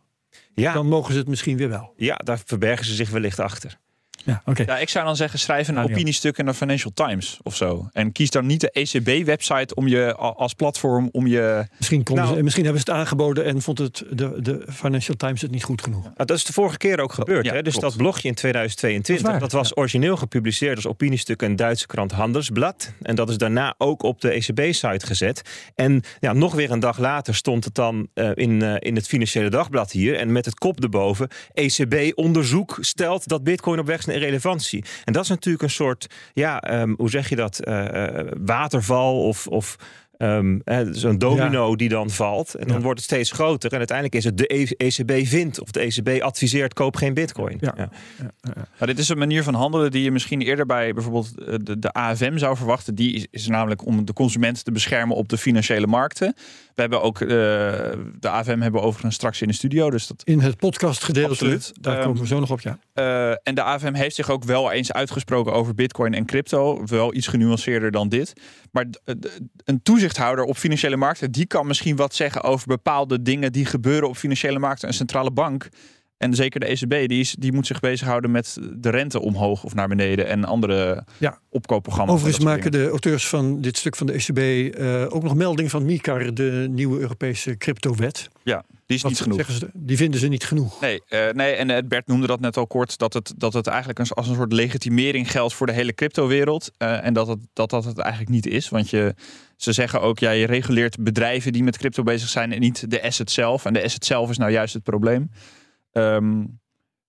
Ja, 0.55 0.73
Dan 0.73 0.87
mogen 0.89 1.13
ze 1.13 1.19
het 1.19 1.29
misschien 1.29 1.57
weer 1.57 1.69
wel. 1.69 1.93
ja, 1.97 2.15
daar 2.15 2.41
verbergen 2.45 2.87
ze 2.87 2.95
zich 2.95 3.11
wellicht 3.11 3.39
achter. 3.41 3.79
Ja, 4.25 4.43
oké. 4.45 4.63
Ja, 4.63 4.79
ik 4.79 4.89
zou 4.89 5.05
dan 5.05 5.17
zeggen, 5.17 5.39
schrijf 5.39 5.69
een 5.69 5.75
Nou, 5.75 5.87
ja. 5.87 5.93
opiniestuk 5.93 6.39
in 6.39 6.47
de 6.47 6.55
Financial 6.55 6.93
Times 6.95 7.39
of 7.43 7.57
zo. 7.57 7.89
En 7.93 8.13
kies 8.13 8.31
dan 8.31 8.47
niet 8.47 8.61
de 8.61 8.71
ECB-website 8.71 9.75
om 9.75 9.89
je 9.89 10.15
als 10.15 10.55
platform 10.55 11.09
om 11.13 11.27
je. 11.27 11.67
Misschien, 11.79 12.03
konden 12.03 12.25
Nou- 12.25 12.37
ze, 12.37 12.43
misschien 12.43 12.65
hebben 12.65 12.83
ze 12.83 12.91
het 12.91 13.01
aangeboden 13.01 13.45
en 13.45 13.63
vond 13.63 13.79
het 13.79 14.05
de, 14.11 14.43
de 14.43 14.65
Financial 14.73 15.17
Times 15.17 15.41
het 15.41 15.51
niet 15.51 15.65
goed 15.65 15.83
genoeg. 15.83 16.03
Nou, 16.03 16.15
dat 16.17 16.37
is 16.37 16.45
de 16.45 16.53
vorige 16.53 16.77
keer 16.77 17.01
ook 17.01 17.13
gebeurd. 17.13 17.45
ja, 17.45 17.53
hè? 17.53 17.63
Dus 17.63 17.73
klopt. 17.73 17.89
dat 17.89 17.97
blogje 17.97 18.29
in 18.29 18.35
2022, 18.35 19.39
Dat 19.39 19.53
was 19.53 19.77
origineel 19.77 20.17
gepubliceerd 20.17 20.77
als 20.77 20.87
opiniestuk 20.87 21.43
in 21.43 21.51
de 21.51 21.55
Duitse 21.57 21.87
krant 21.87 22.13
Handelsblad. 22.13 22.93
En 23.03 23.15
dat 23.15 23.31
is 23.31 23.39
daarna 23.39 23.75
ook 23.79 24.03
op 24.03 24.21
de 24.21 24.31
ECB-site 24.31 25.07
gezet. 25.07 25.43
En 25.75 26.03
ja, 26.21 26.33
nog 26.33 26.55
weer 26.55 26.71
een 26.71 26.81
dag 26.81 26.99
later 26.99 27.35
stond 27.35 27.65
het 27.65 27.75
dan 27.75 28.09
eh, 28.15 28.31
in, 28.35 28.63
eh, 28.63 28.75
in 28.79 28.95
het 28.95 29.07
Financiële 29.07 29.49
Dagblad 29.51 29.91
hier. 29.93 30.17
En 30.17 30.33
met 30.33 30.45
het 30.45 30.55
kop 30.55 30.83
erboven, 30.83 31.29
ECB-onderzoek 31.53 32.79
stelt 32.81 33.29
dat 33.29 33.45
bitcoin 33.45 33.79
op 33.79 33.87
weg 33.87 33.99
is 34.01 34.07
naar 34.11 34.21
irrelevantie. 34.21 34.85
En 35.05 35.13
dat 35.13 35.23
is 35.23 35.29
natuurlijk 35.29 35.63
een 35.63 35.71
soort, 35.71 36.07
ja, 36.33 36.61
ehm, 36.61 36.95
hoe 36.97 37.11
zeg 37.11 37.29
je 37.29 37.37
dat, 37.37 37.59
eh, 37.59 38.07
eh, 38.07 38.27
waterval 38.39 39.27
of... 39.27 39.47
of 39.47 39.77
ehm, 40.21 40.59
hè, 40.65 40.95
zo'n 40.95 41.19
domino 41.19 41.77
die 41.77 41.89
dan 41.89 42.11
valt. 42.11 42.55
En 42.55 42.67
dan 42.67 42.77
Ja. 42.77 42.83
wordt 42.83 43.01
het 43.01 43.09
steeds 43.09 43.33
groter. 43.33 43.71
En 43.73 43.79
uiteindelijk 43.79 44.17
is 44.17 44.25
het 44.25 44.39
de 44.39 44.55
E- 44.55 44.75
ECB 44.77 45.27
vindt 45.27 45.61
of 45.61 45.71
de 45.71 45.81
ECB 45.81 46.23
adviseert 46.23 46.75
koop 46.75 46.97
geen 46.97 47.15
bitcoin. 47.15 47.57
Ja. 47.61 47.75
Nou, 48.43 48.87
dit 48.87 48.99
is 48.99 49.09
een 49.09 49.19
manier 49.19 49.43
van 49.43 49.55
handelen 49.55 49.91
die 49.91 50.03
je 50.03 50.11
misschien 50.11 50.41
eerder 50.41 50.67
bij 50.67 50.93
bijvoorbeeld 50.93 51.39
eh, 51.39 51.55
de, 51.63 51.79
de 51.79 51.93
AFM 51.93 52.37
zou 52.39 52.57
verwachten. 52.57 52.95
Die 52.95 53.15
is, 53.15 53.27
is 53.31 53.47
namelijk 53.49 53.87
om 53.87 54.05
de 54.05 54.13
consument 54.13 54.65
te 54.65 54.73
beschermen 54.73 55.17
op 55.17 55.29
de 55.29 55.39
financiële 55.39 55.87
markten. 55.87 56.35
We 56.75 56.81
hebben 56.81 57.03
ook 57.03 57.21
eh, 57.21 57.29
de 57.29 58.29
AFM 58.29 58.61
hebben 58.61 58.81
we 58.81 58.87
overigens 58.87 59.15
straks 59.15 59.43
in 59.43 59.49
de 59.49 59.55
studio. 59.55 59.91
Dus 59.91 60.07
dat 60.07 60.23
In 60.25 60.41
het 60.41 60.57
podcastgedeelte, 60.57 61.31
Absoluut. 61.31 61.73
daar 61.81 61.95
Ehm, 61.97 62.05
komen 62.05 62.21
we 62.21 62.27
zo 62.27 62.41
nog 62.41 62.51
op, 62.51 62.61
ja. 62.61 62.79
Eh, 62.93 63.31
en 63.43 63.55
de 63.55 63.63
AFM 63.63 63.95
heeft 63.95 64.15
zich 64.15 64.31
ook 64.31 64.45
wel 64.45 64.73
eens 64.73 64.93
uitgesproken 64.93 65.53
over 65.53 65.75
bitcoin 65.75 66.15
en 66.15 66.25
crypto. 66.27 66.83
Wel 66.87 67.15
iets 67.15 67.27
genuanceerder 67.27 67.91
dan 67.91 68.09
dit. 68.09 68.33
Maar 68.73 68.85
d- 68.91 69.01
d- 69.21 69.41
een 69.65 69.83
toezichthouder 70.11 70.45
op 70.45 70.57
financiële 70.57 70.97
markten... 70.97 71.31
die 71.33 71.47
kan 71.47 71.67
misschien 71.67 71.97
wat 71.97 72.15
zeggen 72.15 72.43
over 72.43 72.67
bepaalde 72.67 73.23
dingen... 73.23 73.53
die 73.53 73.65
gebeuren 73.65 74.09
op 74.09 74.17
financiële 74.17 74.59
markten. 74.59 74.89
Een 74.89 74.95
centrale 74.95 75.31
bank, 75.31 75.69
en 76.17 76.35
zeker 76.35 76.61
de 76.61 76.67
ECB... 76.67 77.09
die, 77.09 77.21
is, 77.21 77.35
die 77.39 77.53
moet 77.53 77.67
zich 77.67 77.81
bezighouden 77.81 78.31
met 78.31 78.59
de 78.75 78.91
rente 78.91 79.21
omhoog 79.21 79.65
of 79.65 79.75
naar 79.75 79.89
beneden... 79.89 80.27
en 80.27 80.45
andere 80.45 81.05
Ja. 81.19 81.39
opkoopprogramma's. 81.49 82.15
Overigens 82.15 82.45
maken 82.45 82.71
de 82.73 82.89
auteurs 82.89 83.29
van 83.29 83.61
dit 83.61 83.77
stuk 83.77 83.97
van 83.97 84.07
de 84.07 84.13
ECB 84.13 84.39
eh, 84.75 85.15
ook 85.15 85.23
nog 85.23 85.35
melding 85.35 85.71
van 85.71 85.85
MICAR, 85.85 86.35
de 86.35 86.67
nieuwe 86.71 87.01
Europese 87.01 87.57
cryptowet. 87.57 88.29
Ja, 88.43 88.65
die 88.87 88.97
is 88.97 89.03
Wat 89.03 89.11
niet 89.11 89.21
genoeg. 89.21 89.51
ze? 89.51 89.71
Die 89.75 89.97
vinden 89.97 90.21
ze 90.21 90.29
niet 90.29 90.45
genoeg. 90.45 90.81
Nee, 90.81 91.03
eh, 91.09 91.29
nee, 91.33 91.53
en 91.55 91.89
Bert 91.89 92.07
noemde 92.07 92.27
dat 92.27 92.41
net 92.41 92.57
al 92.57 92.67
kort, 92.67 92.99
dat 92.99 93.13
het, 93.13 93.33
dat 93.37 93.53
het 93.53 93.67
eigenlijk 93.67 93.99
als 93.99 94.29
een 94.29 94.35
soort 94.35 94.53
legitimering 94.53 95.31
geldt 95.31 95.55
voor 95.55 95.67
de 95.67 95.73
hele 95.73 95.95
cryptowereld. 95.95 96.71
eh 96.77 97.05
en 97.07 97.13
dat, 97.15 97.27
het, 97.27 97.39
dat 97.53 97.71
dat 97.71 97.85
het 97.85 97.99
eigenlijk 97.99 98.31
niet 98.31 98.47
is. 98.47 98.69
Want 98.69 98.91
je, 98.91 99.15
ze 99.63 99.73
zeggen 99.73 100.01
ook, 100.01 100.19
ja, 100.19 100.31
je 100.31 100.47
reguleert 100.47 101.03
bedrijven 101.03 101.53
die 101.53 101.63
met 101.65 101.79
crypto 101.79 102.03
bezig 102.03 102.29
zijn 102.29 102.53
en 102.53 102.61
niet 102.61 102.91
de 102.91 103.03
asset 103.03 103.31
zelf. 103.31 103.65
En 103.65 103.73
de 103.73 103.83
asset 103.85 104.05
zelf 104.05 104.31
is 104.31 104.39
nou 104.39 104.51
juist 104.51 104.75
het 104.75 104.83
probleem. 104.83 105.31
Ehm, 105.93 106.45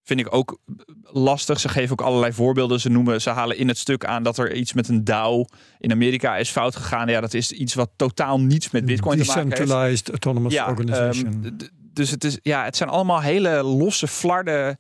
vind 0.04 0.20
ik 0.20 0.34
ook 0.36 0.60
lastig. 1.04 1.60
Ze 1.60 1.70
geven 1.70 1.92
ook 1.92 2.02
allerlei 2.08 2.34
voorbeelden. 2.34 2.80
Ze, 2.80 2.90
noemen, 2.90 3.22
ze 3.22 3.30
halen 3.30 3.58
in 3.58 3.68
het 3.68 3.78
stuk 3.78 4.06
aan 4.06 4.24
dat 4.24 4.38
er 4.38 4.54
iets 4.54 4.74
met 4.74 4.88
een 4.88 5.04
DAO 5.04 5.46
in 5.80 5.92
Amerika 5.92 6.38
is 6.38 6.50
fout 6.50 6.76
gegaan. 6.76 7.08
Ja, 7.08 7.22
dat 7.22 7.34
is 7.34 7.52
iets 7.52 7.74
wat 7.74 7.90
totaal 7.96 8.40
niets 8.40 8.72
met 8.72 8.86
Bitcoin 8.86 9.18
te 9.20 9.26
maken 9.26 9.42
heeft. 9.44 9.56
Decentralized 9.58 10.10
Autonomous 10.10 10.54
Ja, 10.54 10.68
Organization. 10.70 11.44
ehm, 11.44 11.58
d- 11.58 11.72
dus 11.94 12.10
het, 12.12 12.24
is, 12.24 12.38
ja, 12.42 12.64
het 12.64 12.76
zijn 12.78 12.90
allemaal 12.90 13.22
hele 13.22 13.64
losse 13.64 14.08
flarden 14.08 14.78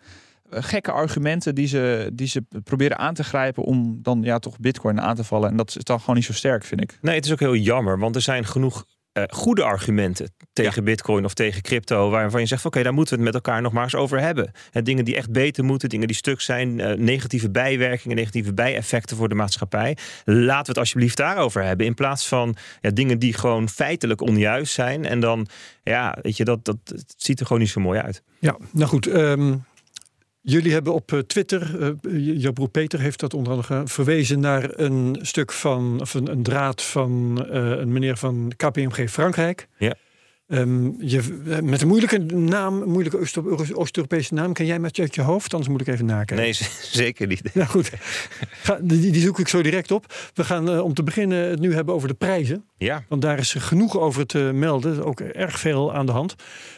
gekke 0.51 0.91
argumenten 0.91 1.55
die 1.55 1.67
ze, 1.67 2.09
die 2.13 2.27
ze 2.27 2.43
proberen 2.63 2.97
aan 2.97 3.13
te 3.13 3.23
grijpen 3.23 3.63
om 3.63 3.99
dan 4.01 4.21
ja, 4.23 4.39
toch 4.39 4.59
bitcoin 4.59 5.01
aan 5.01 5.15
te 5.15 5.23
vallen. 5.23 5.49
En 5.49 5.57
dat 5.57 5.75
is 5.75 5.83
dan 5.83 5.99
gewoon 5.99 6.15
niet 6.15 6.25
zo 6.25 6.33
sterk, 6.33 6.63
vind 6.63 6.81
ik. 6.81 6.97
Nee, 7.01 7.15
het 7.15 7.25
is 7.25 7.31
ook 7.31 7.39
heel 7.39 7.55
jammer, 7.55 7.99
want 7.99 8.15
er 8.15 8.21
zijn 8.21 8.45
genoeg 8.45 8.85
uh, 9.13 9.23
goede 9.29 9.63
argumenten 9.63 10.33
tegen 10.53 10.83
Bitcoin 10.83 11.25
of 11.25 11.33
tegen 11.33 11.61
crypto, 11.61 12.09
waarvan 12.09 12.41
je 12.41 12.47
zegt: 12.47 12.65
oké, 12.65 12.83
daar 12.83 12.93
moeten 12.93 13.17
we 13.17 13.23
het 13.23 13.33
met 13.33 13.43
elkaar 13.43 13.61
nog 13.61 13.71
maar 13.71 13.83
eens 13.83 13.95
over 13.95 14.19
hebben. 14.19 14.51
En 14.71 14.83
dingen 14.83 15.05
die 15.05 15.15
echt 15.15 15.31
beter 15.31 15.63
moeten, 15.63 15.89
dingen 15.89 16.07
die 16.07 16.15
stuk 16.15 16.41
zijn, 16.41 16.79
uh, 16.79 16.93
negatieve 16.93 17.49
bijwerkingen, 17.49 18.17
negatieve 18.17 18.53
bijeffecten 18.53 19.17
voor 19.17 19.29
de 19.29 19.35
maatschappij. 19.35 19.97
Laten 20.25 20.63
we 20.63 20.69
het 20.69 20.77
alsjeblieft 20.77 21.17
daarover 21.17 21.63
hebben. 21.63 21.85
In 21.85 21.93
plaats 21.93 22.27
van 22.27 22.55
ja, 22.81 22.89
dingen 22.89 23.19
die 23.19 23.33
gewoon 23.33 23.69
feitelijk 23.69 24.21
onjuist 24.21 24.73
zijn. 24.73 25.05
En 25.05 25.19
dan, 25.19 25.47
ja, 25.83 26.17
weet 26.21 26.37
je, 26.37 26.43
dat, 26.43 26.65
dat 26.65 26.77
ziet 27.17 27.39
er 27.39 27.45
gewoon 27.45 27.61
niet 27.61 27.71
zo 27.71 27.81
mooi 27.81 27.99
uit. 27.99 28.23
Ja, 28.39 28.57
nou 28.71 28.89
goed. 28.89 29.07
Um, 29.07 29.63
Jullie 30.43 30.71
hebben 30.71 30.93
op 30.93 31.11
eh, 31.11 31.19
Twitter, 31.19 31.95
uh, 32.03 32.51
broer 32.51 32.69
Peter 32.69 32.99
heeft 32.99 33.19
dat 33.19 33.33
onder 33.33 33.53
andere 33.53 33.87
verwezen 33.87 34.39
naar 34.39 34.79
een 34.79 35.17
stuk 35.21 35.51
van, 35.51 36.01
of 36.01 36.13
een, 36.13 36.31
een 36.31 36.43
draad 36.43 36.81
van 36.83 37.45
uh, 37.51 37.69
een 37.69 37.91
meneer 37.91 38.17
van 38.17 38.51
KPMG 38.57 39.09
Frankrijk. 39.09 39.67
Ja. 39.77 39.95
Um, 40.53 40.95
je, 40.99 41.21
met 41.63 41.81
een 41.81 41.87
moeilijke 41.87 42.17
naam, 42.35 42.81
een 42.81 42.89
moeilijke 42.89 43.17
Oost-Europese 43.75 44.33
naam, 44.33 44.53
ken 44.53 44.65
jij 44.65 44.79
met 44.79 44.99
uit 44.99 45.15
je 45.15 45.21
hoofd? 45.21 45.53
Anders 45.53 45.71
moet 45.71 45.81
ik 45.81 45.87
even 45.87 46.05
nakijken. 46.05 46.35
Nee, 46.35 46.53
zeker 47.03 47.27
niet. 47.27 47.53
Nou 47.53 47.67
goed, 47.67 47.91
Ga, 48.49 48.79
die, 48.81 49.11
die, 49.11 49.21
zoek 49.21 49.39
ik 49.39 49.47
zo 49.47 49.61
direct 49.61 49.91
op. 49.91 50.13
We 50.33 50.43
gaan 50.43 50.69
uh, 50.69 50.83
om 50.83 50.93
te 50.93 51.03
beginnen 51.03 51.49
het 51.49 51.59
nu 51.59 51.73
hebben 51.73 51.93
over 51.93 52.07
de 52.07 52.13
prijzen. 52.13 52.65
Ja. 52.77 53.03
Want 53.07 53.21
daar 53.21 53.39
is 53.39 53.53
genoeg 53.53 53.97
over 53.97 54.25
te 54.25 54.51
melden. 54.53 55.05
Ook 55.05 55.19
erg 55.19 55.59
veel 55.59 55.93
aan 55.93 56.05
de 56.05 56.11
hand. 56.11 56.35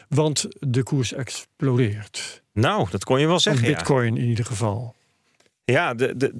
Want 0.08 0.46
de 0.58 0.82
koers 0.82 1.12
explodeert. 1.12 2.42
Nou, 2.52 2.86
dat 2.90 3.04
kon 3.04 3.20
je 3.20 3.26
wel 3.26 3.40
zeggen. 3.40 3.66
Bitcoin 3.66 4.16
in 4.16 4.28
ieder 4.28 4.44
geval. 4.44 4.94
Ja, 5.64 5.94
de, 5.94 6.16
de, 6.16 6.32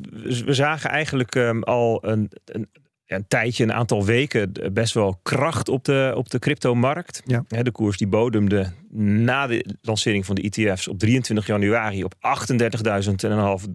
we 0.44 0.54
zagen 0.54 0.90
eigenlijk 0.90 1.34
um, 1.34 1.62
al 1.62 1.98
een, 2.02 2.30
een, 2.44 2.68
een, 3.06 3.26
tijdje, 3.28 3.64
een 3.64 3.72
aantal 3.72 4.04
weken, 4.04 4.52
best 4.72 4.94
wel 4.94 5.18
kracht 5.22 5.68
op 5.68 5.84
de, 5.84 6.12
op 6.16 6.30
de 6.30 6.38
cryptomarkt. 6.38 7.22
Ja. 7.24 7.44
De 7.48 7.70
koers 7.70 7.96
die 7.96 8.06
bodemde 8.06 8.72
na 8.96 9.46
de 9.46 9.76
lancering 9.80 10.26
van 10.26 10.34
de 10.34 10.42
ETF's 10.42 10.88
op 10.88 10.98
23 10.98 11.46
januari 11.46 12.04
op 12.04 12.14
38.500 12.14 12.20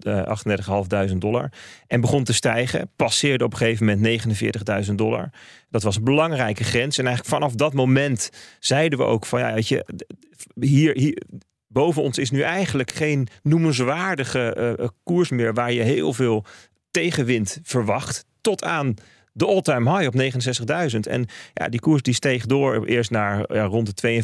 uh, 0.03 1.11
dollar. 1.17 1.51
En 1.87 2.01
begon 2.01 2.23
te 2.23 2.33
stijgen. 2.33 2.91
Passeerde 2.95 3.43
op 3.43 3.51
een 3.51 3.57
gegeven 3.57 3.85
moment 3.85 4.85
49.000 4.87 4.93
dollar. 4.95 5.29
Dat 5.69 5.83
was 5.83 5.95
een 5.95 6.03
belangrijke 6.03 6.63
grens. 6.63 6.97
En 6.97 7.05
eigenlijk 7.05 7.35
vanaf 7.35 7.55
dat 7.55 7.73
moment 7.73 8.29
zeiden 8.59 8.99
we 8.99 9.05
ook 9.05 9.25
van 9.25 9.39
ja, 9.39 9.53
weet 9.53 9.67
je, 9.67 9.85
hier, 10.59 10.97
hier 10.97 11.21
boven 11.67 12.01
ons 12.01 12.17
is 12.17 12.31
nu 12.31 12.41
eigenlijk 12.41 12.91
geen 12.91 13.27
noemenswaardige 13.43 14.75
uh, 14.79 14.87
koers 15.03 15.29
meer 15.29 15.53
waar 15.53 15.71
je 15.71 15.81
heel 15.81 16.13
veel 16.13 16.45
tegenwind 16.91 17.59
verwacht. 17.63 18.25
Tot 18.41 18.63
aan 18.63 18.95
de 19.31 19.45
all-time 19.45 19.97
high 19.97 20.07
op 20.07 20.21
69.000. 20.93 20.99
En 20.99 21.25
ja, 21.53 21.69
die 21.69 21.79
koers 21.79 22.01
die 22.01 22.13
steeg 22.13 22.45
door 22.45 22.85
eerst 22.85 23.11
naar 23.11 23.53
ja, 23.53 23.63
rond 23.63 24.01
de 24.01 24.23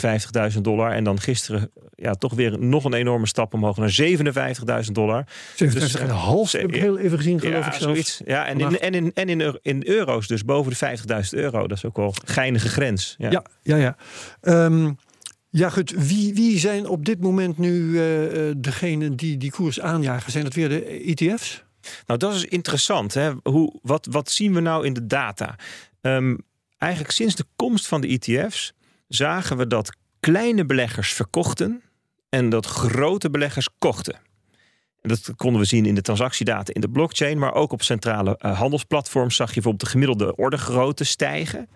52.000 0.54 0.62
dollar. 0.62 0.92
En 0.92 1.04
dan 1.04 1.20
gisteren 1.20 1.72
ja, 1.96 2.14
toch 2.14 2.34
weer 2.34 2.60
nog 2.60 2.84
een 2.84 2.94
enorme 2.94 3.28
stap 3.28 3.54
omhoog 3.54 3.78
naar 3.78 4.00
57.000 4.86 4.92
dollar. 4.92 5.26
57,5 5.28 5.56
dus, 5.56 6.52
heb 6.52 6.68
ik 6.68 6.76
heel 6.76 6.98
even 6.98 7.18
gezien, 7.18 7.40
geloof 7.40 7.66
ja, 7.66 7.74
ik. 7.74 7.82
Zoiets. 7.82 8.22
Ja, 8.26 8.46
en 8.46 8.60
in, 8.60 8.80
en, 8.80 8.94
in, 8.94 9.12
en 9.14 9.30
in, 9.30 9.60
in 9.62 9.88
euro's, 9.88 10.28
dus 10.28 10.46
boven 10.46 10.74
de 10.78 10.98
50.000 11.24 11.30
euro. 11.30 11.68
Dat 11.68 11.78
is 11.78 11.86
ook 11.86 11.98
wel 11.98 12.08
een 12.08 12.28
geinige 12.34 12.70
grens. 12.70 13.16
Ja, 13.18 13.30
ja, 13.30 13.44
ja. 13.62 13.76
ja. 14.42 14.66
Um, 14.66 14.98
ja, 15.50 15.70
goed. 15.70 15.92
Wie, 15.98 16.34
wie 16.34 16.60
zijn 16.60 16.88
op 16.88 17.06
dit 17.06 17.22
moment 17.22 17.58
nu 17.58 17.72
uh, 17.72 18.02
degenen 18.58 19.16
die 19.16 19.38
die 19.38 19.52
koers 19.52 19.82
aanjagen? 19.82 20.32
Zijn 20.32 20.44
dat 20.44 20.54
weer 20.54 20.70
de 20.70 20.86
ETF's? 20.86 21.65
Nou, 22.06 22.20
dat 22.20 22.34
is 22.34 22.46
interessant. 22.46 23.14
Hè? 23.14 23.34
Hoe, 23.44 23.80
wat, 23.82 24.08
wat 24.12 24.32
zien 24.32 24.54
we 24.54 24.60
nou 24.60 24.86
in 24.86 24.94
de 24.94 25.08
data? 25.08 25.56
Um, 26.02 26.38
eigenlijk 26.78 27.14
sinds 27.14 27.36
de 27.36 27.46
komst 27.56 27.88
van 27.88 28.02
de 28.02 28.08
ETF's 28.08 28.74
zagen 29.08 29.58
we 29.58 29.68
dat 29.68 29.98
kleine 30.20 30.66
beleggers 30.66 31.14
verkochten 31.14 31.82
en 32.30 32.50
dat 32.50 32.66
grote 32.66 33.30
beleggers 33.30 33.70
kochten. 33.78 34.20
En 35.02 35.10
dat 35.10 35.36
konden 35.36 35.62
we 35.62 35.68
zien 35.68 35.86
in 35.86 35.96
de 35.96 36.02
transactiedata 36.02 36.74
in 36.74 36.82
de 36.82 36.90
blockchain, 36.90 37.38
maar 37.38 37.54
ook 37.54 37.72
op 37.72 37.82
centrale 37.82 38.40
uh, 38.42 38.60
handelsplatforms 38.60 39.36
zag 39.36 39.48
je 39.48 39.54
bijvoorbeeld 39.54 39.84
de 39.84 39.90
gemiddelde 39.90 40.36
ordegrootte 40.36 41.04
stijgen. 41.04 41.70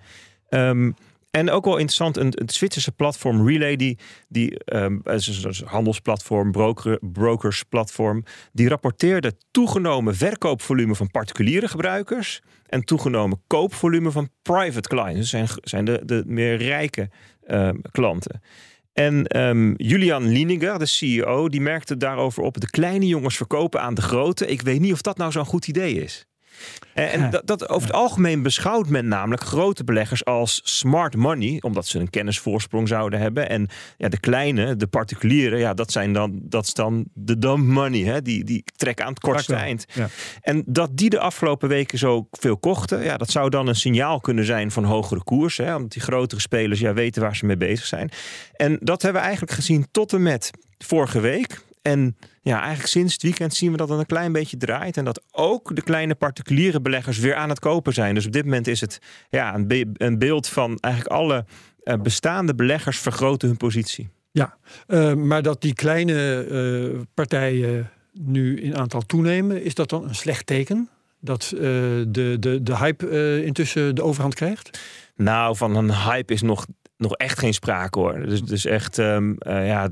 Um, 0.50 0.96
en 1.32 1.50
ook 1.50 1.66
wel 1.66 1.78
interessant, 1.78 2.18
een, 2.18 2.34
Zwitserse 2.46 2.92
platform 2.92 3.48
Relay, 3.48 3.76
die, 3.76 3.98
die 4.28 4.62
is 5.04 5.44
een 5.44 5.68
handelsplatform, 5.68 6.52
broker, 6.52 7.00
brokersplatform, 7.02 8.24
die 8.52 8.70
rapporteerde 8.70 9.34
toegenomen 9.52 10.16
verkoopvolume 10.16 10.96
van 10.96 11.12
particuliere 11.12 11.68
gebruikers 11.68 12.42
en 12.66 12.84
toegenomen 12.84 13.42
koopvolume 13.48 14.12
van 14.12 14.30
private 14.42 14.90
clients. 14.90 15.18
Dat 15.18 15.26
zijn, 15.26 15.48
zijn 15.62 15.86
de, 15.86 16.02
de 16.06 16.24
meer 16.26 16.56
rijke 16.56 17.10
um, 17.48 17.82
klanten. 17.92 18.42
En 18.94 19.40
um, 19.42 19.74
Julian 19.78 20.28
Lininger, 20.28 20.80
de 20.80 20.86
CEO, 20.86 21.50
die 21.50 21.62
merkte 21.62 21.98
daarover 21.98 22.44
op: 22.44 22.60
de 22.60 22.70
kleine 22.70 23.08
jongens 23.08 23.38
verkopen 23.38 23.82
aan 23.82 23.94
de 23.94 24.02
grote. 24.02 24.48
Ik 24.48 24.62
weet 24.62 24.80
niet 24.80 24.94
of 24.94 25.02
dat 25.02 25.18
nou 25.18 25.32
zo'n 25.32 25.46
goed 25.46 25.68
idee 25.68 25.94
is. 25.94 26.26
En 26.94 27.30
dat, 27.30 27.48
dat, 27.48 27.70
over 27.70 27.88
het 27.88 27.98
algemeen 27.98 28.42
beschouwt 28.42 28.90
men 28.90 29.08
namelijk 29.08 29.44
grote 29.44 29.84
beleggers 29.84 30.26
als 30.26 30.62
smart 30.64 31.16
money, 31.16 31.58
omdat 31.62 31.88
ze 31.88 32.00
een 32.00 32.10
kennisvoorsprong 32.10 32.88
zouden 32.88 33.20
hebben. 33.20 33.50
En 33.50 33.68
ja, 33.98 34.10
de 34.10 34.20
kleine, 34.20 34.76
de 34.76 34.88
particuliere, 34.88 35.58
ja, 35.58 35.74
dat, 35.74 35.92
zijn 35.92 36.14
dan, 36.14 36.40
dat 36.44 36.66
is 36.66 36.74
dan 36.74 37.06
de 37.14 37.38
dumb 37.38 37.68
money, 37.68 38.02
hè? 38.02 38.22
Die, 38.22 38.44
die 38.44 38.64
trekken 38.76 39.06
aan 39.06 39.12
het 39.12 39.20
kortste 39.20 39.56
eind. 39.56 39.86
Ja. 39.94 40.08
En 40.42 40.64
dat 40.66 40.98
die 40.98 41.10
de 41.10 41.20
afgelopen 41.20 41.70
weken 41.70 41.98
zo 41.98 42.28
veel 42.32 42.58
kochten, 42.58 43.04
ja, 43.04 43.18
dat 43.18 43.30
zou 43.30 43.50
dan 43.50 43.68
een 43.68 43.76
signaal 43.76 44.20
kunnen 44.20 44.46
zijn 44.46 44.72
van 44.72 44.84
hogere 44.84 45.24
koersen. 45.24 45.66
Hè? 45.66 45.76
Omdat 45.76 45.92
die 45.92 46.02
grotere 46.02 46.42
spelers 46.42 46.80
ja, 46.80 46.94
weten 46.94 47.22
waar 47.22 47.36
ze 47.36 47.46
mee 47.46 47.58
bezig 47.58 47.86
zijn. 47.86 48.12
En 48.54 48.78
dat 48.82 49.02
hebben 49.02 49.22
we 49.22 49.28
eigenlijk 49.28 49.58
gezien 49.58 49.88
tot 49.92 50.14
en 50.14 50.22
met 50.22 50.52
vorige 50.78 51.20
week. 51.20 51.62
En 51.82 52.18
ja, 52.42 52.60
eigenlijk 52.60 52.90
sinds 52.90 53.14
het 53.14 53.22
weekend 53.22 53.54
zien 53.54 53.72
we 53.72 53.78
dat 53.78 53.90
het 53.90 54.00
een 54.00 54.06
klein 54.06 54.32
beetje 54.32 54.58
draait. 54.58 54.98
En 54.98 55.06
dat 55.06 55.24
ook 55.32 55.76
de 55.76 55.82
kleine 55.82 56.16
particuliere 56.16 56.82
beleggers 56.82 57.18
weer 57.18 57.36
aan 57.36 57.50
het 57.50 57.60
kopen 57.60 57.94
zijn. 57.94 58.16
Dus 58.16 58.26
op 58.26 58.32
dit 58.32 58.44
moment 58.44 58.68
is 58.68 58.82
het 58.82 59.02
ja, 59.30 59.56
een, 59.56 59.68
be 59.68 59.90
een 59.94 60.18
beeld 60.18 60.48
van 60.48 60.78
eigenlijk 60.80 61.14
alle 61.14 61.46
uh, 61.84 61.96
bestaande 62.02 62.56
beleggers 62.56 63.00
vergroten 63.00 63.48
hun 63.48 63.58
positie. 63.58 64.10
Ja, 64.32 64.58
uh, 64.88 65.14
maar 65.14 65.42
dat 65.42 65.62
die 65.62 65.74
kleine 65.74 66.48
uh, 66.94 67.00
partijen 67.14 67.90
nu 68.14 68.62
in 68.62 68.78
aantal 68.78 69.02
toenemen, 69.02 69.64
is 69.64 69.74
dat 69.74 69.90
dan 69.90 70.04
een 70.04 70.16
slecht 70.16 70.46
teken? 70.46 70.90
Dat 71.20 71.48
de, 71.50 72.38
de, 72.40 72.60
de 72.64 72.78
hype 72.78 73.44
intussen 73.46 73.96
de 73.96 74.04
overhand 74.04 74.36
krijgt? 74.36 74.80
Nou, 75.16 75.56
van 75.56 75.76
een 75.76 75.94
hype 75.94 76.34
is 76.34 76.42
nog, 76.42 76.66
nog 76.98 77.16
echt 77.16 77.40
geen 77.40 77.54
sprake 77.54 78.00
hoor. 78.00 78.26
Dus, 78.26 78.44
dus 78.44 78.66
echt, 78.66 78.98
um, 78.98 79.36
ja, 79.40 79.90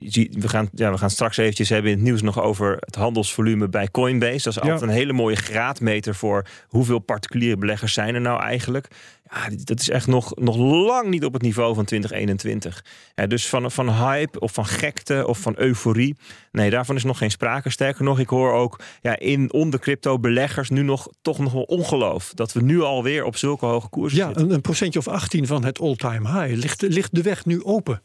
we 0.00 0.48
gaan, 0.48 0.68
ja, 0.74 0.90
we 0.90 0.98
gaan 0.98 1.10
straks 1.10 1.36
eventjes 1.36 1.68
hebben 1.68 1.90
in 1.90 1.96
het 1.96 2.06
nieuws 2.06 2.22
nog 2.22 2.42
over 2.42 2.76
het 2.80 2.94
handelsvolume 2.94 3.68
bij 3.68 3.88
Coinbase. 3.90 4.42
Dat 4.42 4.56
is 4.56 4.60
altijd 4.60 4.80
een 4.80 4.88
hele 4.88 5.12
mooie 5.12 5.36
graadmeter 5.36 6.14
voor 6.14 6.46
hoeveel 6.68 6.98
particuliere 6.98 7.56
beleggers 7.56 7.92
zijn 7.92 8.14
er 8.14 8.20
nou 8.20 8.42
eigenlijk. 8.42 8.88
Ja, 9.30 9.56
dat 9.64 9.80
is 9.80 9.88
echt 9.88 10.06
nog, 10.06 10.36
nog 10.36 10.56
lang 10.56 11.08
niet 11.08 11.24
op 11.24 11.32
het 11.32 11.42
niveau 11.42 11.74
van 11.74 11.84
2021. 11.84 12.84
Ja, 13.14 13.26
dus 13.26 13.48
van, 13.48 13.70
van 13.70 13.90
hype 13.90 14.40
of 14.40 14.52
van 14.52 14.66
gekte 14.66 15.26
of 15.26 15.38
van 15.38 15.54
euforie. 15.56 16.16
Nee, 16.52 16.70
daarvan 16.70 16.96
is 16.96 17.04
nog 17.04 17.18
geen 17.18 17.30
sprake. 17.30 17.70
Sterker 17.70 18.04
nog, 18.04 18.18
ik 18.18 18.28
hoor 18.28 18.52
ook 18.52 18.80
ja, 19.00 19.18
in 19.18 19.52
onder 19.52 19.80
crypto 19.80 20.18
beleggers 20.18 20.70
nu 20.70 20.82
nog 20.82 21.08
toch 21.22 21.38
nog 21.38 21.52
wel 21.52 21.62
ongeloof. 21.62 22.32
Dat 22.34 22.52
we 22.52 22.62
nu 22.62 22.80
alweer 22.80 23.24
op 23.24 23.36
zulke 23.36 23.66
hoge 23.66 23.88
koersen 23.88 24.18
ja, 24.18 24.26
zitten. 24.26 24.44
Een, 24.44 24.50
een 24.50 24.60
procentje 24.60 24.98
of 24.98 25.08
18 25.08 25.46
van 25.46 25.64
het 25.64 25.80
all-time 25.80 26.28
high. 26.28 26.60
Ligt, 26.60 26.82
ligt 26.82 27.14
de 27.14 27.22
weg 27.22 27.44
nu 27.44 27.64
open? 27.64 28.02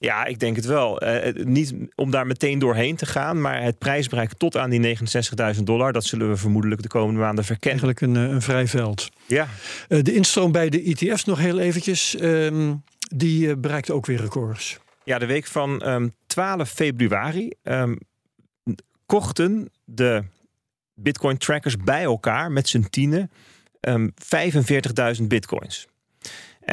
Ja, 0.00 0.24
ik 0.24 0.38
denk 0.38 0.56
het 0.56 0.64
wel. 0.64 1.04
Uh, 1.04 1.44
niet 1.44 1.74
om 1.94 2.10
daar 2.10 2.26
meteen 2.26 2.58
doorheen 2.58 2.96
te 2.96 3.06
gaan, 3.06 3.40
maar 3.40 3.62
het 3.62 3.78
prijsbereik 3.78 4.32
tot 4.32 4.56
aan 4.56 4.70
die 4.70 4.98
69.000 5.56 5.62
dollar, 5.62 5.92
dat 5.92 6.04
zullen 6.04 6.28
we 6.28 6.36
vermoedelijk 6.36 6.82
de 6.82 6.88
komende 6.88 7.20
maanden 7.20 7.44
verkennen. 7.44 7.82
Eigenlijk 7.82 8.18
een, 8.18 8.34
een 8.34 8.42
vrij 8.42 8.66
veld. 8.66 9.08
Ja. 9.26 9.48
Uh, 9.88 10.02
de 10.02 10.14
instroom 10.14 10.52
bij 10.52 10.68
de 10.68 10.82
ETF's 10.82 11.24
nog 11.24 11.38
heel 11.38 11.58
eventjes, 11.58 12.16
um, 12.20 12.82
die 13.14 13.46
uh, 13.46 13.54
bereikt 13.58 13.90
ook 13.90 14.06
weer 14.06 14.20
records. 14.20 14.78
Ja, 15.04 15.18
de 15.18 15.26
week 15.26 15.46
van 15.46 15.88
um, 15.88 16.14
12 16.26 16.68
februari 16.68 17.52
um, 17.62 17.98
kochten 19.06 19.70
de 19.84 20.24
Bitcoin 20.94 21.38
trackers 21.38 21.76
bij 21.76 22.02
elkaar 22.02 22.52
met 22.52 22.68
z'n 22.68 22.86
tienen 22.90 23.30
45.000 25.20 25.22
bitcoins. 25.22 25.86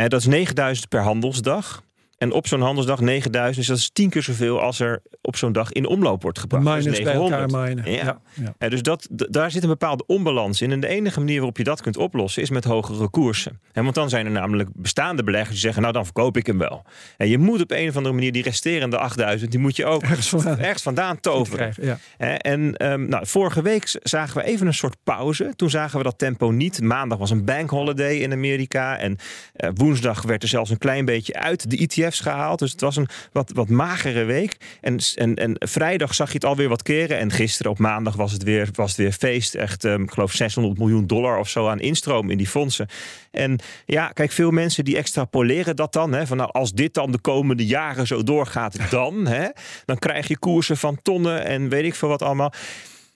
dat 0.08 0.25
is 0.25 0.48
9.000 0.77 0.88
per 0.89 1.01
handelsdag. 1.01 1.85
En 2.17 2.31
op 2.31 2.48
zo'n 2.48 2.62
handelsdag 2.62 3.00
9000, 3.01 3.55
dus 3.57 3.67
dat 3.67 3.77
is 3.77 3.89
tien 3.93 4.10
keer 4.10 4.24
zoveel 4.24 4.62
als 4.62 4.79
er 4.79 5.01
op 5.22 5.36
zo'n 5.36 5.51
dag 5.51 5.72
in 5.72 5.86
omloop 5.88 6.22
wordt 6.22 6.39
gebracht. 6.39 6.63
miners 6.63 6.86
Dus 6.86 7.01
bij 7.01 7.13
elkaar 7.13 7.45
900. 7.48 7.75
minen. 7.75 7.91
Ja. 7.93 8.03
Ja. 8.03 8.22
Ja. 8.34 8.53
Ja, 8.60 8.69
dus 8.69 8.81
dat, 8.81 9.07
daar 9.12 9.51
zit 9.51 9.63
een 9.63 9.69
bepaalde 9.69 10.03
onbalans 10.07 10.62
in. 10.62 10.72
En 10.72 10.79
de 10.79 10.88
enige 10.88 11.19
manier 11.19 11.36
waarop 11.36 11.57
je 11.57 11.63
dat 11.63 11.81
kunt 11.81 11.98
oplossen 11.98 12.41
is 12.41 12.50
met 12.50 12.63
hogere 12.63 13.10
koersen. 13.10 13.60
En 13.72 13.84
want 13.84 13.95
dan 13.95 14.10
zijn 14.10 14.25
er 14.25 14.31
namelijk 14.31 14.69
bestaande 14.74 15.24
beleggers 15.24 15.51
die 15.51 15.60
zeggen: 15.60 15.81
Nou, 15.81 15.93
dan 15.93 16.03
verkoop 16.03 16.38
ik 16.38 16.45
hem 16.45 16.57
wel. 16.57 16.84
En 17.17 17.27
je 17.27 17.38
moet 17.38 17.62
op 17.62 17.72
een 17.72 17.89
of 17.89 17.95
andere 17.98 18.15
manier 18.15 18.31
die 18.31 18.43
resterende 18.43 18.98
8000, 18.98 19.51
die 19.51 19.60
moet 19.60 19.75
je 19.75 19.86
ook 19.86 20.01
Ergens 20.01 20.29
vandaan. 20.29 20.60
ergens 20.60 20.84
vandaan 20.84 21.19
toveren. 21.19 21.57
Krijgen, 21.72 21.86
Ja. 21.86 21.98
Hè, 22.17 22.34
En 22.34 22.75
ehm, 22.75 23.05
nou, 23.10 23.27
vorige 23.27 23.62
week 23.62 24.00
zagen 24.03 24.38
we 24.38 24.43
even 24.43 24.67
een 24.67 24.74
soort 24.74 24.95
pauze. 25.03 25.53
Toen 25.55 25.69
zagen 25.69 25.98
we 25.98 26.03
dat 26.03 26.17
tempo 26.17 26.51
niet. 26.51 26.81
Maandag 26.81 27.17
was 27.17 27.29
een 27.31 27.45
bank 27.45 27.69
holiday 27.69 28.15
in 28.15 28.31
Amerika. 28.31 28.98
En 28.98 29.17
eh, 29.53 29.69
woensdag 29.74 30.22
werd 30.22 30.43
er 30.43 30.50
zelfs 30.50 30.69
een 30.69 30.77
klein 30.77 31.05
beetje 31.05 31.34
uit 31.34 31.69
de 31.69 31.77
ETF's 32.05 32.19
gehaald. 32.19 32.59
Dus 32.59 32.71
het 32.71 32.81
was 32.81 32.95
een 32.95 33.07
wat, 33.31 33.51
wat 33.53 33.69
magere 33.69 34.24
week. 34.24 34.57
En, 34.81 34.97
en, 35.15 35.35
en 35.35 35.55
vrijdag 35.59 36.15
zag 36.15 36.27
je 36.27 36.33
het 36.33 36.45
alweer 36.45 36.69
wat 36.69 36.83
keren. 36.83 37.17
En 37.17 37.31
gisteren 37.31 37.71
op 37.71 37.79
maandag 37.79 38.15
was 38.15 38.31
het 38.31 38.43
weer, 38.43 38.69
was 38.74 38.88
het 38.88 38.97
weer 38.97 39.12
feest. 39.12 39.55
Echt, 39.55 39.85
ehm, 39.85 40.03
ik 40.03 40.12
geloof 40.12 40.31
600 40.31 40.77
miljoen 40.77 41.07
dollar 41.07 41.39
of 41.39 41.50
zo 41.50 41.67
aan 41.67 41.79
instroom 41.79 42.29
in 42.29 42.38
die 42.38 42.47
fondsen. 42.47 42.88
En 43.31 43.59
ja, 43.85 44.07
kijk, 44.07 44.31
veel 44.31 44.51
mensen 44.51 44.85
die 44.85 44.97
extrapoleren 44.97 45.75
dat 45.75 45.93
dan. 45.93 46.13
Hè, 46.13 46.27
van 46.27 46.38
nou, 46.38 46.50
als 46.51 46.74
dit 46.74 46.93
dan 46.93 47.12
de 47.12 47.19
komende 47.19 47.65
jaren 47.65 48.07
zo 48.07 48.24
doorgaat, 48.24 48.77
dan, 48.89 49.27
hè, 49.27 49.47
dan 49.85 50.00
krijg 50.00 50.27
je 50.27 50.38
koersen 50.38 50.77
van 50.77 51.01
tonnen 51.01 51.45
en 51.45 51.69
weet 51.69 51.85
ik 51.85 51.95
veel 51.95 52.09
wat 52.09 52.21
allemaal. 52.21 52.53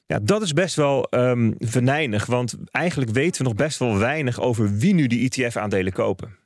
Ja, 0.05 0.19
dat 0.21 0.41
is 0.41 0.53
best 0.53 0.75
wel 0.75 1.03
ehm 1.03 1.51
venijnig, 1.59 2.25
want 2.25 2.55
eigenlijk 2.71 3.11
weten 3.11 3.41
we 3.41 3.47
nog 3.47 3.57
best 3.57 3.79
wel 3.79 3.97
weinig 3.97 4.39
over 4.39 4.77
wie 4.77 4.93
nu 4.93 5.07
die 5.07 5.29
ETF-aandelen 5.29 5.93
kopen. 5.93 6.38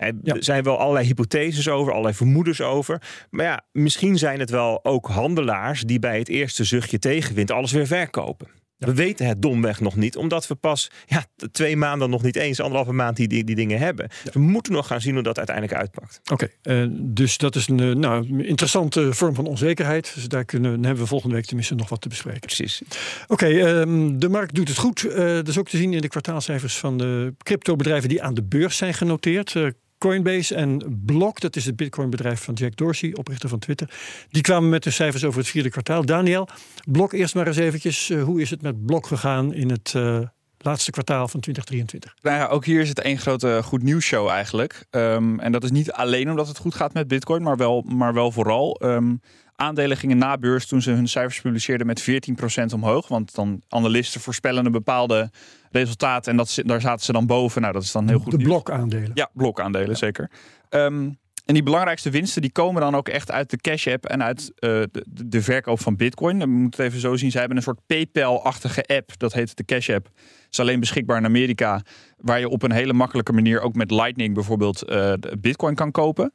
Er 0.00 0.14
Ja. 0.22 0.36
zijn 0.38 0.62
wel 0.62 0.78
allerlei 0.78 1.06
hypotheses 1.06 1.68
over, 1.68 1.90
allerlei 1.92 2.14
vermoedens 2.14 2.60
over. 2.60 3.02
Maar 3.30 3.44
ja, 3.44 3.64
misschien 3.72 4.18
zijn 4.18 4.40
het 4.40 4.50
wel 4.50 4.84
ook 4.84 5.06
handelaars 5.08 5.82
die 5.82 5.98
bij 5.98 6.18
het 6.18 6.28
eerste 6.28 6.64
zuchtje 6.64 6.98
tegenwind 6.98 7.50
alles 7.50 7.72
weer 7.72 7.86
verkopen. 7.86 8.48
We 8.80 8.94
weten 8.94 9.26
het 9.26 9.42
domweg 9.42 9.80
nog 9.80 9.96
niet, 9.96 10.16
omdat 10.16 10.46
we 10.46 10.54
pas 10.54 10.90
ja, 11.06 11.24
twee 11.52 11.76
maanden 11.76 12.10
nog 12.10 12.22
niet 12.22 12.36
eens, 12.36 12.60
anderhalve 12.60 12.92
maand 12.92 13.16
die, 13.16 13.28
die, 13.28 13.44
die 13.44 13.54
dingen 13.54 13.78
hebben. 13.78 14.08
Dus 14.24 14.34
we 14.34 14.40
moeten 14.40 14.72
nog 14.72 14.86
gaan 14.86 15.00
zien 15.00 15.14
hoe 15.14 15.22
dat 15.22 15.36
uiteindelijk 15.36 15.76
uitpakt. 15.78 16.20
Oké, 16.32 16.48
eh, 16.62 16.84
dus 16.90 17.38
dat 17.38 17.56
is 17.56 17.68
een 17.68 17.80
eh, 17.80 17.94
nou, 17.94 18.44
interessante 18.46 19.12
vorm 19.14 19.34
van 19.34 19.46
onzekerheid. 19.46 20.12
Dus 20.14 20.28
daar 20.28 20.44
kunnen, 20.44 20.70
dan 20.72 20.84
hebben 20.84 21.02
we 21.02 21.08
volgende 21.08 21.34
week 21.34 21.44
tenminste 21.44 21.74
nog 21.74 21.88
wat 21.88 22.00
te 22.00 22.08
bespreken. 22.08 22.40
Precies. 22.40 22.82
Oké, 23.28 23.46
ehm, 23.46 24.18
de 24.18 24.28
markt 24.28 24.54
doet 24.54 24.68
het 24.68 24.78
goed. 24.78 25.04
Eh, 25.04 25.16
dat 25.24 25.48
is 25.48 25.58
ook 25.58 25.68
te 25.68 25.76
zien 25.76 25.92
in 25.92 26.00
de 26.00 26.08
kwartaalcijfers 26.08 26.76
van 26.78 26.98
de 26.98 27.34
cryptobedrijven 27.38 28.08
die 28.08 28.22
aan 28.22 28.34
de 28.34 28.42
beurs 28.42 28.76
zijn 28.76 28.94
genoteerd. 28.94 29.54
Coinbase 30.00 30.54
en 30.54 31.00
Block, 31.06 31.40
dat 31.40 31.56
is 31.56 31.64
het 31.64 31.76
Bitcoin-bedrijf 31.76 32.42
van 32.42 32.54
Jack 32.54 32.76
Dorsey, 32.76 33.12
oprichter 33.14 33.48
van 33.48 33.58
Twitter. 33.58 33.90
Die 34.28 34.42
kwamen 34.42 34.68
met 34.68 34.82
de 34.82 34.90
cijfers 34.90 35.24
over 35.24 35.38
het 35.38 35.48
vierde 35.48 35.70
kwartaal. 35.70 36.04
Daniel, 36.04 36.48
Block 36.88 37.12
eerst 37.12 37.34
maar 37.34 37.46
eens 37.46 37.56
eventjes. 37.56 38.10
eh, 38.10 38.22
hoe 38.22 38.40
is 38.40 38.50
het 38.50 38.62
met 38.62 38.86
Block 38.86 39.06
gegaan 39.06 39.54
in 39.54 39.70
het 39.70 39.92
eh, 39.96 40.20
laatste 40.58 40.90
kwartaal 40.90 41.28
van 41.28 41.40
2023? 41.40 42.14
Nou 42.22 42.36
ja, 42.36 42.46
ook 42.46 42.64
hier 42.64 42.80
is 42.80 42.88
het 42.88 43.00
één 43.00 43.18
grote 43.18 43.60
goed 43.64 43.82
nieuws 43.82 44.04
show 44.04 44.28
eigenlijk. 44.28 44.86
Ehm, 44.90 45.38
en 45.38 45.52
dat 45.52 45.64
is 45.64 45.70
niet 45.70 45.92
alleen 45.92 46.30
omdat 46.30 46.48
het 46.48 46.58
goed 46.58 46.74
gaat 46.74 46.92
met 46.94 47.08
Bitcoin, 47.08 47.42
maar 47.42 47.56
wel, 47.56 47.84
maar 47.88 48.14
wel 48.14 48.32
vooral. 48.32 48.74
Ehm, 48.80 49.14
aandelen 49.60 49.96
gingen 49.96 50.18
na 50.18 50.38
beurs 50.38 50.66
toen 50.66 50.82
ze 50.82 50.90
hun 50.90 51.08
cijfers 51.08 51.40
publiceerden 51.40 51.86
met 51.86 52.10
14% 52.70 52.74
omhoog. 52.74 53.08
Want 53.08 53.34
dan 53.34 53.62
analisten 53.68 54.20
voorspellen 54.20 54.66
een 54.66 54.72
bepaalde 54.72 55.30
resultaat 55.70 56.26
en 56.26 56.36
dat, 56.36 56.58
daar 56.64 56.80
zaten 56.80 57.04
ze 57.04 57.12
dan 57.12 57.26
boven. 57.26 57.60
Nou, 57.60 57.72
dat 57.72 57.82
is 57.82 57.92
dan 57.92 58.08
heel 58.08 58.18
goed 58.18 58.30
de 58.30 58.36
nieuws. 58.36 58.50
Block-aandelen. 58.50 59.10
Ja, 59.14 59.30
blokaandelen, 59.34 59.96
zeker. 59.96 60.30
Ehm, 60.68 61.08
en 61.50 61.54
die 61.56 61.62
belangrijkste 61.62 62.10
winsten 62.10 62.42
die 62.42 62.52
komen 62.52 62.80
dan 62.80 62.94
ook 62.94 63.08
echt 63.08 63.30
uit 63.30 63.50
de 63.50 63.56
Cash 63.56 63.86
App 63.86 64.06
en 64.06 64.22
uit 64.22 64.52
eh, 64.54 64.70
de, 64.90 65.04
de 65.26 65.42
verkoop 65.42 65.80
van 65.80 65.96
Bitcoin. 65.96 66.38
Dan 66.38 66.48
moet 66.48 66.76
het 66.76 66.86
even 66.86 67.00
zo 67.00 67.16
zien. 67.16 67.30
Ze 67.30 67.38
hebben 67.38 67.56
een 67.56 67.62
soort 67.62 67.86
PayPal-achtige 67.86 68.84
app. 68.86 69.10
Dat 69.16 69.32
heet 69.32 69.56
de 69.56 69.64
Cash 69.64 69.90
App. 69.90 70.08
Is 70.50 70.60
alleen 70.60 70.80
beschikbaar 70.80 71.16
in 71.16 71.24
Amerika. 71.24 71.82
Waar 72.16 72.40
je 72.40 72.48
op 72.48 72.62
een 72.62 72.72
hele 72.72 72.92
makkelijke 72.92 73.32
manier 73.32 73.60
ook 73.60 73.74
met 73.74 73.90
Lightning 73.90 74.34
bijvoorbeeld 74.34 74.82
eh, 74.82 75.12
Bitcoin 75.38 75.74
kan 75.74 75.90
kopen. 75.90 76.32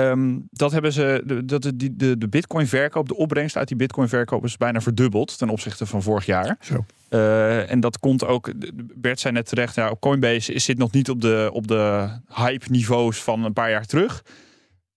Ehm, 0.00 0.38
dat 0.50 0.72
hebben 0.72 0.92
ze, 0.92 1.22
de, 1.26 1.44
dat 1.44 1.62
de, 1.62 1.76
de, 1.76 1.96
de, 1.96 2.18
de 2.18 2.28
Bitcoin 2.28 2.66
verkoop, 2.66 3.08
de 3.08 3.16
opbrengst 3.16 3.56
uit 3.56 3.68
die 3.68 3.76
Bitcoin 3.76 4.08
verkoop 4.08 4.44
is 4.44 4.56
bijna 4.56 4.80
verdubbeld 4.80 5.38
ten 5.38 5.48
opzichte 5.48 5.86
van 5.86 6.02
vorig 6.02 6.26
jaar. 6.26 6.56
Zo. 6.60 6.84
Eh, 7.08 7.70
en 7.70 7.80
dat 7.80 7.98
komt 7.98 8.24
ook, 8.26 8.52
Bert 8.94 9.20
zei 9.20 9.34
net 9.34 9.46
terecht, 9.48 9.74
ja, 9.74 9.94
Coinbase 10.00 10.52
is- 10.52 10.64
zit 10.64 10.78
nog 10.78 10.92
niet 10.92 11.10
op 11.10 11.20
de, 11.20 11.50
op 11.52 11.66
de 11.68 12.08
hype 12.34 12.66
niveaus 12.70 13.22
van 13.22 13.44
een 13.44 13.52
paar 13.52 13.70
jaar 13.70 13.86
terug. 13.86 14.24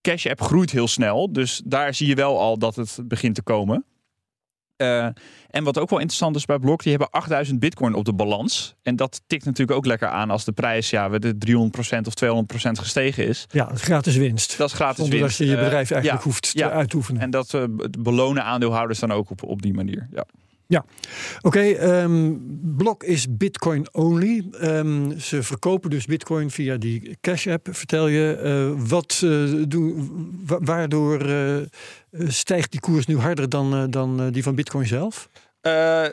Cash 0.00 0.26
App 0.26 0.40
groeit 0.40 0.70
heel 0.70 0.88
snel, 0.88 1.32
dus 1.32 1.62
daar 1.64 1.94
zie 1.94 2.06
je 2.06 2.14
wel 2.14 2.40
al 2.40 2.58
dat 2.58 2.76
het 2.76 2.98
begint 3.04 3.34
te 3.34 3.42
komen. 3.42 3.84
Eh, 4.76 5.06
en 5.50 5.64
wat 5.64 5.78
ook 5.78 5.90
wel 5.90 5.98
interessant 5.98 6.36
is 6.36 6.44
bij 6.44 6.58
Block, 6.58 6.82
die 6.82 6.90
hebben 6.90 7.10
8000 7.10 7.58
bitcoin 7.58 7.94
op 7.94 8.04
de 8.04 8.14
balans. 8.14 8.74
En 8.82 8.96
dat 8.96 9.20
tikt 9.26 9.44
natuurlijk 9.44 9.78
ook 9.78 9.86
lekker 9.86 10.08
aan 10.08 10.30
als 10.30 10.44
de 10.44 10.52
prijs 10.52 10.90
ja, 10.90 11.08
de 11.08 11.36
300% 11.38 12.06
of 12.06 12.14
200% 12.14 12.78
gestegen 12.78 13.26
is. 13.26 13.46
Ja, 13.50 13.66
het 13.66 13.76
is 13.76 13.82
gratis 13.82 14.16
winst. 14.16 14.58
Dat 14.58 14.68
is 14.68 14.74
gratis 14.74 14.96
Zonder 14.96 15.18
winst. 15.18 15.38
dat 15.38 15.46
je 15.46 15.52
je 15.52 15.58
Eh, 15.58 15.64
bedrijf 15.64 15.90
eigenlijk 15.90 16.22
ja, 16.22 16.28
hoeft 16.30 16.52
te 16.52 16.58
ja. 16.58 16.70
uit 16.70 16.90
te 16.90 16.96
oefenen. 16.96 17.22
En 17.22 17.30
dat 17.30 17.54
eh, 17.54 17.64
belonen 17.98 18.44
aandeelhouders 18.44 18.98
dan 18.98 19.12
ook 19.12 19.30
op, 19.30 19.42
op 19.42 19.62
die 19.62 19.74
manier. 19.74 20.08
Ja. 20.10 20.24
Oké, 21.42 21.60
ehm, 21.60 22.32
Block 22.76 23.02
is 23.02 23.26
Bitcoin 23.36 23.86
only. 23.92 24.44
Ehm, 24.60 25.18
ze 25.18 25.42
verkopen 25.42 25.90
dus 25.90 26.06
Bitcoin 26.06 26.50
via 26.50 26.76
die 26.76 27.16
Cash 27.20 27.46
App. 27.46 27.68
Vertel 27.70 28.06
je, 28.08 28.32
eh, 28.36 28.88
wat 28.88 29.18
wa- 30.46 30.58
waardoor 30.60 31.20
eh, 31.20 31.56
stijgt 32.28 32.70
die 32.70 32.80
koers 32.80 33.06
nu 33.06 33.16
harder 33.18 33.48
dan, 33.48 33.90
dan 33.90 34.30
die 34.30 34.42
van 34.42 34.54
Bitcoin 34.54 34.86
zelf? 34.86 35.28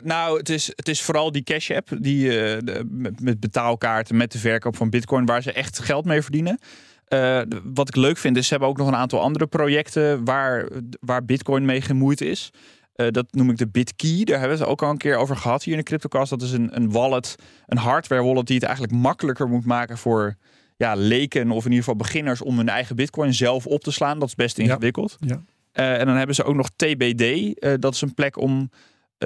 Nou, 0.04 0.38
het 0.38 0.48
is, 0.48 0.66
het 0.76 0.88
is 0.88 1.02
vooral 1.02 1.32
die 1.32 1.42
Cash 1.42 1.70
App 1.70 1.88
die, 2.00 2.30
met, 3.20 3.40
betaalkaarten, 3.40 4.16
met 4.16 4.32
de 4.32 4.38
verkoop 4.38 4.76
van 4.76 4.90
Bitcoin, 4.90 5.26
waar 5.26 5.42
ze 5.42 5.52
echt 5.52 5.78
geld 5.78 6.04
mee 6.04 6.22
verdienen. 6.22 6.58
Wat 7.74 7.88
ik 7.88 7.96
leuk 7.96 8.18
vind, 8.18 8.36
is 8.36 8.44
ze 8.44 8.50
hebben 8.50 8.68
ook 8.68 8.76
nog 8.78 8.86
een 8.88 8.94
aantal 8.96 9.20
andere 9.20 9.46
projecten 9.46 10.24
waar, 10.24 10.68
waar 11.00 11.24
Bitcoin 11.24 11.64
mee 11.64 11.80
gemoeid 11.80 12.20
is. 12.20 12.50
Eh, 12.92 13.06
dat 13.10 13.26
noem 13.30 13.50
ik 13.50 13.56
de 13.56 13.68
BitKey. 13.68 14.24
Daar 14.24 14.38
hebben 14.38 14.58
we 14.58 14.62
het 14.62 14.72
ook 14.72 14.82
al 14.82 14.90
een 14.90 14.96
keer 14.96 15.16
over 15.16 15.36
gehad 15.36 15.62
hier 15.62 15.72
in 15.72 15.78
de 15.78 15.84
CryptoCast. 15.84 16.30
Dat 16.30 16.42
is 16.42 16.52
een, 16.52 16.76
een 16.76 16.90
wallet, 16.90 17.34
een 17.66 17.78
hardware 17.78 18.22
wallet 18.22 18.46
die 18.46 18.56
het 18.56 18.64
eigenlijk 18.64 18.94
makkelijker 18.96 19.48
moet 19.48 19.64
maken 19.64 19.98
voor 19.98 20.36
ja, 20.76 20.94
leken 20.94 21.50
of 21.50 21.64
in 21.64 21.70
ieder 21.70 21.84
geval 21.84 21.96
beginners 21.96 22.42
om 22.42 22.56
hun 22.56 22.68
eigen 22.68 22.96
Bitcoin 22.96 23.34
zelf 23.34 23.66
op 23.66 23.82
te 23.82 23.92
slaan. 23.92 24.18
Dat 24.18 24.28
is 24.28 24.34
best 24.34 24.58
ingewikkeld. 24.58 25.16
Ja. 25.20 25.42
Eh, 25.72 26.00
en 26.00 26.06
dan 26.06 26.16
hebben 26.16 26.34
ze 26.34 26.44
ook 26.44 26.54
nog 26.54 26.70
TBD. 26.76 27.54
Eh, 27.58 27.72
dat 27.78 27.94
is 27.94 28.00
een 28.00 28.14
plek 28.14 28.36
om 28.36 28.70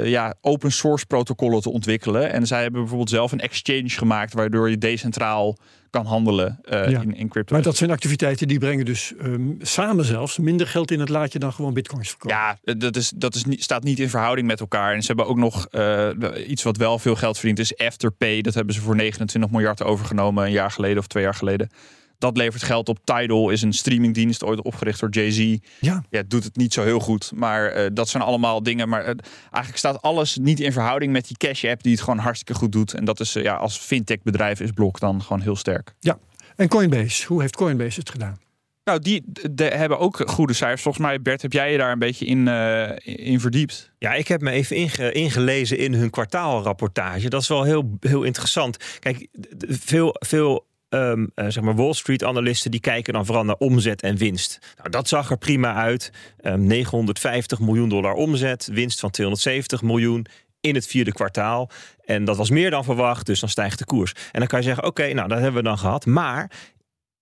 ja, 0.05 0.35
open 0.41 0.73
source 0.73 1.07
protocollen 1.07 1.61
te 1.63 1.71
ontwikkelen. 1.71 2.33
En 2.33 2.47
zij 2.47 2.63
hebben 2.63 2.81
bijvoorbeeld 2.81 3.11
zelf 3.11 3.33
een 3.33 3.41
exchange 3.41 3.89
gemaakt 3.89 4.33
waardoor 4.33 4.71
je 4.71 4.79
decentraal 4.79 5.57
kan 5.91 6.07
handelen 6.07 6.59
eh, 6.65 6.91
Ja. 6.91 7.01
in, 7.01 7.15
in 7.15 7.29
crypto. 7.29 7.55
Maar 7.55 7.63
dat 7.63 7.77
zijn 7.77 7.91
activiteiten 7.91 8.49
die 8.49 8.59
brengen 8.59 8.85
dus 8.85 9.13
ehm, 9.19 9.51
samen 9.59 10.05
zelfs 10.05 10.39
minder 10.39 10.67
geld 10.67 10.91
in 10.91 11.01
het 11.01 11.09
laadje 11.09 11.39
dan 11.39 11.53
gewoon 11.53 11.75
Bitcoins 11.75 12.09
verkopen. 12.09 12.37
Ja, 12.37 12.59
eh, 12.65 12.75
dat, 12.79 12.97
is, 12.97 13.13
dat 13.17 13.35
is 13.35 13.45
niet, 13.45 13.63
staat 13.63 13.85
niet 13.85 13.99
in 13.99 14.11
verhouding 14.11 14.47
met 14.47 14.61
elkaar. 14.61 14.95
En 14.95 15.01
ze 15.01 15.07
hebben 15.07 15.27
ook 15.27 15.37
nog 15.37 15.67
eh, 15.67 16.09
iets 16.47 16.63
wat 16.63 16.77
wel 16.77 16.99
veel 16.99 17.17
geld 17.17 17.39
verdient, 17.39 17.59
is 17.59 17.77
Afterpay. 17.77 18.41
Dat 18.41 18.55
hebben 18.55 18.75
ze 18.75 18.81
voor 18.81 18.97
29 18.97 19.51
miljard 19.51 19.83
overgenomen 19.83 20.45
een 20.45 20.51
jaar 20.51 20.71
geleden 20.71 20.99
of 20.99 21.07
twee 21.07 21.23
jaar 21.23 21.35
geleden. 21.35 21.71
Dat 22.19 22.37
levert 22.37 22.63
geld 22.63 22.89
op. 22.89 22.99
Tidal 23.05 23.51
is 23.51 23.63
een 23.63 23.73
streamingdienst, 23.73 24.45
ooit 24.45 24.63
opgericht 24.63 25.01
door 25.01 25.11
Jay-Z. 25.11 25.39
Ja. 25.81 26.05
Ja, 26.11 26.19
het 26.19 26.31
doet 26.31 26.45
het 26.45 26.57
niet 26.57 26.73
zo 26.73 26.83
heel 26.83 27.01
goed. 27.01 27.33
Maar 27.35 27.67
eh, 27.67 27.91
dat 27.93 28.09
zijn 28.09 28.23
allemaal 28.23 28.63
dingen. 28.63 28.89
Maar 28.89 29.01
eh, 29.05 29.15
eigenlijk 29.51 29.77
staat 29.77 30.03
alles 30.03 30.37
niet 30.37 30.61
in 30.61 30.73
verhouding 30.73 31.13
met 31.13 31.27
die 31.27 31.37
Cash 31.37 31.65
App, 31.65 31.83
die 31.83 31.93
het 31.93 32.01
gewoon 32.03 32.19
hartstikke 32.19 32.55
goed 32.61 32.73
doet. 32.73 32.95
En 32.95 33.05
dat 33.05 33.21
is 33.21 33.35
eh, 33.37 33.43
ja, 33.43 33.55
als 33.55 33.79
fintech 33.79 34.23
bedrijf 34.23 34.61
is 34.61 34.71
Block 34.71 35.01
dan 35.01 35.23
gewoon 35.23 35.41
heel 35.43 35.57
sterk. 35.57 35.95
ja. 36.01 36.19
En 36.57 36.69
Coinbase, 36.69 37.27
hoe 37.27 37.41
heeft 37.41 37.57
Coinbase 37.57 38.01
het 38.01 38.11
gedaan? 38.11 38.39
Nou, 38.85 38.99
die 38.99 39.23
de, 39.51 39.65
hebben 39.65 39.99
ook 39.99 40.23
goede 40.31 40.53
cijfers. 40.53 40.83
Volgens 40.83 41.05
mij, 41.07 41.23
Bert, 41.23 41.43
heb 41.43 41.53
jij 41.53 41.73
je 41.73 41.79
daar 41.79 41.93
een 41.93 41.99
beetje 41.99 42.27
in, 42.27 42.49
eh, 42.49 42.91
in 43.31 43.41
verdiept? 43.41 43.93
Ja, 43.99 44.15
ik 44.15 44.29
heb 44.29 44.41
me 44.41 44.51
even 44.51 44.77
inge- 44.77 45.13
ingelezen 45.13 45.79
in 45.79 45.95
hun 45.95 46.11
kwartaalrapportage. 46.11 47.29
Dat 47.29 47.43
is 47.43 47.49
wel 47.49 47.63
heel, 47.63 47.97
heel 48.01 48.23
interessant. 48.23 48.77
Kijk, 48.99 49.27
veel, 49.69 50.17
veel 50.19 50.67
ehm, 50.89 51.27
eh, 51.35 51.47
zeg 51.49 51.63
maar 51.63 51.77
Wall 51.77 51.93
Street 51.93 52.25
analisten 52.25 52.71
die 52.71 52.81
kijken 52.81 53.13
dan 53.13 53.27
vooral 53.27 53.45
naar 53.45 53.57
omzet 53.57 54.03
en 54.03 54.17
winst. 54.17 54.59
Nou, 54.77 54.91
dat 54.91 55.09
zag 55.09 55.31
er 55.31 55.39
prima 55.39 55.75
uit. 55.75 56.13
Ehm 56.37 56.67
950 56.67 57.61
miljoen 57.61 57.89
dollar 57.89 58.13
omzet, 58.13 58.69
winst 58.73 59.01
van 59.01 59.11
270 59.11 59.83
miljoen 59.83 60.27
in 60.61 60.75
het 60.75 60.87
vierde 60.87 61.13
kwartaal. 61.13 61.71
En 62.05 62.25
dat 62.25 62.37
was 62.37 62.51
meer 62.51 62.71
dan 62.71 62.85
verwacht, 62.85 63.27
dus 63.27 63.41
dan 63.41 63.49
stijgt 63.49 63.79
de 63.79 63.85
koers. 63.85 64.13
En 64.13 64.39
dan 64.39 64.49
kan 64.49 64.59
je 64.59 64.65
zeggen, 64.65 64.85
oké, 64.85 65.13
nou 65.13 65.29
dat 65.29 65.39
hebben 65.39 65.63
we 65.63 65.69
dan 65.69 65.79
gehad. 65.79 66.07
Maar 66.07 66.51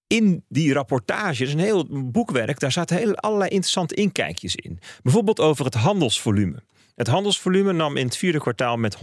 in 0.07 0.44
die 0.48 0.72
rapportage, 0.72 1.42
is 1.42 1.53
een 1.53 1.59
heel 1.59 1.87
boekwerk, 2.11 2.59
daar 2.59 2.72
zaten 2.72 2.96
heel, 2.96 3.14
allerlei 3.14 3.50
interessante 3.50 3.94
inkijkjes 3.94 4.55
in. 4.55 4.79
Bijvoorbeeld 5.03 5.40
over 5.40 5.64
het 5.64 5.74
handelsvolume. 5.74 6.62
Het 6.94 7.07
handelsvolume 7.07 7.72
nam 7.72 7.96
in 7.96 8.04
het 8.04 8.16
vierde 8.16 8.38
kwartaal 8.38 8.76
met 8.76 8.96
164% 8.96 8.98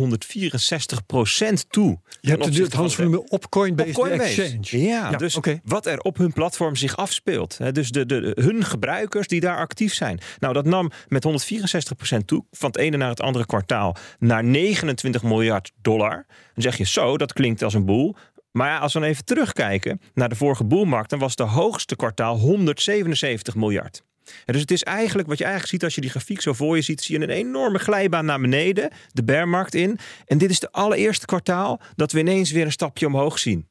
toe. 1.69 1.99
Je 2.21 2.30
hebt 2.30 2.41
opzichte 2.41 2.63
het 2.63 2.73
handelsvolume 2.73 3.30
op 3.30 3.49
Coinbase, 3.49 3.89
op 3.89 3.95
Coinbase. 3.95 4.36
de 4.36 4.41
exchange. 4.41 4.84
Ja, 4.86 5.12
Ja, 5.12 5.17
dus 5.17 5.39
wat 5.63 5.86
er 5.86 5.99
op 5.99 6.17
hun 6.17 6.34
platform 6.34 6.75
zich 6.75 6.97
afspeelt. 6.97 7.58
Hè, 7.58 7.71
dus 7.71 7.89
de, 7.89 8.06
de, 8.06 8.32
hun 8.39 8.63
gebruikers 8.63 9.27
die 9.27 9.39
daar 9.39 9.58
actief 9.58 9.93
zijn. 9.93 10.19
Nou, 10.39 10.54
dat 10.54 10.65
nam 10.65 10.91
met 11.08 11.27
164% 11.27 12.17
toe 12.25 12.45
van 12.51 12.67
het 12.67 12.77
ene 12.77 12.97
naar 12.97 13.10
het 13.10 13.21
andere 13.21 13.45
kwartaal 13.45 13.95
naar 14.19 14.43
29 14.43 15.23
miljard 15.23 15.71
dollar. 15.82 16.25
Dan 16.54 16.63
zeg 16.63 16.77
je 16.77 16.86
zo, 16.86 17.17
dat 17.17 17.34
klinkt 17.34 17.63
als 17.63 17.73
een 17.73 17.86
boel. 17.86 18.15
Maar 18.51 18.67
ja, 18.67 18.77
als 18.77 18.93
we 18.93 18.99
dan 18.99 19.08
even 19.08 19.25
terugkijken 19.25 20.01
naar 20.13 20.30
de 20.30 20.36
vorige 20.36 20.63
boelmarkt, 20.63 21.10
dan 21.10 21.19
was 21.19 21.36
de 21.36 21.43
hoogste 21.43 21.95
kwartaal 21.95 22.38
177 22.38 23.56
miljard. 23.56 24.04
Dus 24.46 24.62
het 24.62 24.72
is 24.72 24.84
eigenlijk, 24.84 25.28
wat 25.28 25.38
je 25.38 25.44
eigenlijk 25.44 25.74
ziet 25.74 25.84
als 25.84 25.96
je 25.96 26.02
die 26.02 26.10
grafiek 26.10 26.41
zo 26.41 26.54
voor 26.54 26.76
je 26.76 26.82
ziet, 26.82 27.02
zie 27.02 27.20
je 27.20 27.24
een 27.24 27.30
enorme 27.30 27.80
glijbaan 27.80 28.26
naar 28.26 28.39
beneden, 28.39 28.89
de 29.12 29.24
bearmarkt 29.24 29.76
in. 29.76 30.00
En 30.26 30.38
dit 30.38 30.50
is 30.50 30.60
de 30.60 30.72
allereerste 30.72 31.26
kwartaal 31.26 31.82
dat 31.96 32.12
we 32.12 32.20
ineens 32.20 32.52
weer 32.52 32.65
een 32.65 32.72
stapje 32.72 33.06
omhoog 33.06 33.39
zien. 33.39 33.70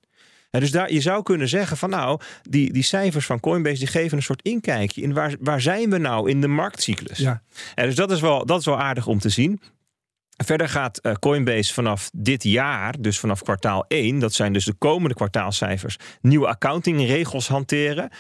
Ja, 0.51 0.61
dus 0.61 0.71
daar, 0.71 0.93
je 0.93 1.01
zou 1.01 1.23
kunnen 1.23 1.49
zeggen 1.49 1.77
van 1.77 1.91
nou, 1.91 2.21
die, 2.43 2.73
die 2.73 2.83
cijfers 2.83 3.27
van 3.27 3.41
Coinbase 3.41 3.79
die 3.79 3.87
geven 3.87 4.17
een 4.17 4.23
soort 4.23 4.43
inkijkje 4.43 5.03
in 5.03 5.13
waar, 5.13 5.35
waar 5.41 5.61
zijn 5.61 5.91
we 5.91 5.99
nou 5.99 6.31
in 6.31 6.41
de 6.41 6.49
marktcyclus. 6.49 7.19
Ja. 7.19 7.43
Ja, 7.75 7.85
dus 7.85 7.95
dat 7.95 8.11
is, 8.11 8.21
wel, 8.21 8.47
dat 8.47 8.59
is 8.59 8.67
wel 8.67 8.79
aardig 8.79 9.07
om 9.07 9.19
te 9.19 9.29
zien. 9.29 9.61
Verder 10.45 10.69
gaat 10.69 10.99
eh, 10.99 11.13
Coinbase 11.13 11.73
vanaf 11.73 12.11
dit 12.13 12.43
jaar, 12.43 13.01
dus 13.01 13.19
vanaf 13.19 13.43
kwartaal 13.43 13.85
1, 13.89 14.19
dat 14.19 14.33
zijn 14.33 14.53
dus 14.53 14.65
de 14.65 14.73
komende 14.73 15.15
kwartaalcijfers, 15.15 15.97
nieuwe 16.21 16.47
accountingregels 16.47 17.49
hanteren. 17.49 18.11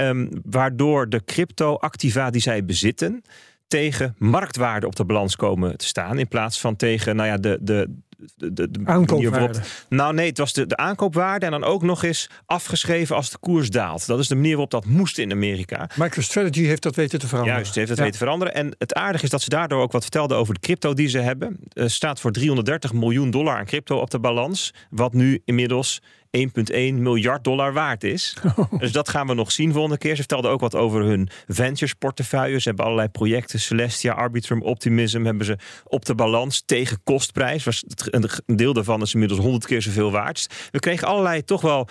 Ehm, 0.00 0.26
waardoor 0.44 1.08
de 1.08 1.24
crypto-activa 1.24 2.30
die 2.30 2.40
zij 2.40 2.64
bezitten 2.64 3.22
tegen 3.68 4.14
marktwaarde 4.18 4.86
op 4.86 4.96
de 4.96 5.04
balans 5.04 5.36
komen 5.36 5.76
te 5.76 5.86
staan. 5.86 6.18
In 6.18 6.28
plaats 6.28 6.60
van 6.60 6.76
tegen 6.76 7.16
nou 7.16 7.28
ja, 7.28 7.36
de, 7.36 7.58
de, 7.60 7.88
de, 8.36 8.52
de, 8.52 8.80
Aankoopwaarde. 8.84 9.60
nou 9.88 10.14
nee, 10.14 10.28
het 10.28 10.38
was 10.38 10.52
de, 10.52 10.66
de 10.66 10.76
aankoopwaarde 10.76 11.44
en 11.46 11.50
dan 11.52 11.64
ook 11.64 11.82
nog 11.82 12.02
eens 12.02 12.30
afgeschreven 12.46 13.16
als 13.16 13.30
de 13.30 13.38
koers 13.38 13.70
daalt. 13.70 14.06
Dat 14.06 14.18
is 14.18 14.28
de 14.28 14.34
manier 14.34 14.50
waarop 14.50 14.70
dat 14.70 14.84
moest 14.84 15.18
in 15.18 15.32
Amerika. 15.32 15.90
MicroStrategy 15.96 16.64
heeft 16.64 16.82
dat 16.82 16.94
weten 16.96 17.18
te 17.18 17.26
veranderen. 17.26 17.58
Juist, 17.60 17.74
heeft 17.74 17.88
het 17.88 17.98
Ja. 17.98 18.04
weten 18.04 18.18
veranderen. 18.18 18.54
En 18.54 18.74
het 18.78 18.94
aardige 18.94 19.24
is 19.24 19.30
dat 19.30 19.42
ze 19.42 19.48
daardoor 19.48 19.82
ook 19.82 19.92
wat 19.92 20.02
vertelde 20.02 20.34
over 20.34 20.54
de 20.54 20.60
crypto 20.60 20.94
die 20.94 21.08
ze 21.08 21.18
hebben. 21.18 21.58
Er 21.72 21.90
staat 21.90 22.20
voor 22.20 22.32
330 22.32 22.92
miljoen 22.92 23.30
dollar 23.30 23.56
aan 23.56 23.64
crypto 23.64 23.96
op 23.96 24.10
de 24.10 24.18
balans. 24.20 24.74
Wat 24.90 25.12
nu 25.12 25.42
inmiddels 25.44 26.02
1,1 26.36 26.94
miljard 26.94 27.44
dollar 27.44 27.72
waard 27.72 28.04
is. 28.04 28.36
Dus 28.78 28.92
dat 28.92 29.08
gaan 29.08 29.26
we 29.26 29.34
nog 29.34 29.52
zien 29.52 29.72
volgende 29.72 29.98
keer. 29.98 30.10
Ze 30.10 30.16
vertelde 30.16 30.48
ook 30.48 30.60
wat 30.60 30.74
over 30.74 31.02
hun 31.02 31.28
ventures 31.48 31.94
portefeuille. 31.94 32.58
Ze 32.60 32.68
hebben 32.68 32.84
allerlei 32.84 33.08
projecten. 33.08 33.60
Celestia, 33.60 34.12
Arbitrum, 34.12 34.62
Optimism 34.62 35.24
hebben 35.24 35.46
ze 35.46 35.56
op 35.84 36.04
de 36.04 36.14
balans 36.14 36.62
tegen 36.66 37.00
kostprijs. 37.04 37.64
Was 37.64 37.84
het- 37.88 38.08
een 38.46 38.56
deel 38.56 38.72
daarvan 38.72 39.02
is 39.02 39.12
inmiddels 39.12 39.40
100 39.40 39.66
keer 39.66 39.82
zoveel 39.82 40.10
waard. 40.10 40.46
We 40.70 40.78
kregen 40.78 41.08
allerlei 41.08 41.44
toch 41.44 41.60
wel 41.60 41.88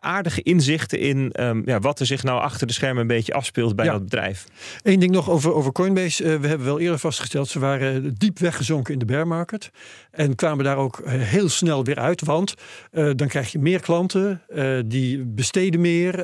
aardige 0.00 0.42
inzichten 0.42 0.98
in 0.98 1.32
ehm, 1.32 1.62
ja, 1.64 1.78
wat 1.80 2.00
er 2.00 2.06
zich 2.06 2.22
nou 2.22 2.40
achter 2.40 2.66
de 2.66 2.72
schermen 2.72 3.00
een 3.00 3.06
beetje 3.06 3.34
afspeelt 3.34 3.76
bij 3.76 3.84
Ja. 3.84 3.92
dat 3.92 4.02
bedrijf. 4.02 4.44
Eén 4.82 5.00
ding 5.00 5.10
nog 5.12 5.30
over, 5.30 5.52
over 5.54 5.72
Coinbase. 5.72 6.24
Eh, 6.24 6.40
we 6.40 6.46
hebben 6.48 6.66
wel 6.66 6.80
eerder 6.80 6.98
vastgesteld, 6.98 7.48
ze 7.48 7.58
waren 7.58 8.14
diep 8.14 8.38
weggezonken 8.38 8.92
in 8.92 8.98
de 8.98 9.04
bear 9.04 9.26
market. 9.26 9.70
En 10.12 10.34
kwamen 10.34 10.64
daar 10.64 10.76
ook 10.76 10.98
eh, 10.98 11.12
heel 11.12 11.48
snel 11.48 11.84
weer 11.84 11.98
uit. 11.98 12.24
Want 12.24 12.54
eh, 12.90 13.10
dan 13.16 13.28
krijg 13.28 13.52
je 13.52 13.58
meer 13.58 13.80
klanten, 13.80 14.42
eh, 14.48 14.78
die 14.84 15.24
besteden 15.24 15.80
meer, 15.80 16.16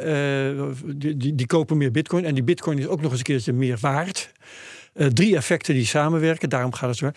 die, 0.97 1.17
die, 1.17 1.35
die 1.35 1.47
kopen 1.47 1.77
meer 1.77 1.91
bitcoin. 1.91 2.25
En 2.25 2.35
die 2.35 2.43
bitcoin 2.43 2.79
is 2.79 2.87
ook 2.87 3.01
nog 3.01 3.11
eens 3.11 3.19
een 3.19 3.25
keertje 3.25 3.53
meer 3.53 3.79
waard. 3.81 4.33
Drie 5.13 5.37
effecten 5.37 5.75
die 5.75 5.87
samenwerken, 5.87 6.49
daarom 6.49 6.73
gaat 6.73 6.89
het 6.89 6.99
zo. 6.99 7.11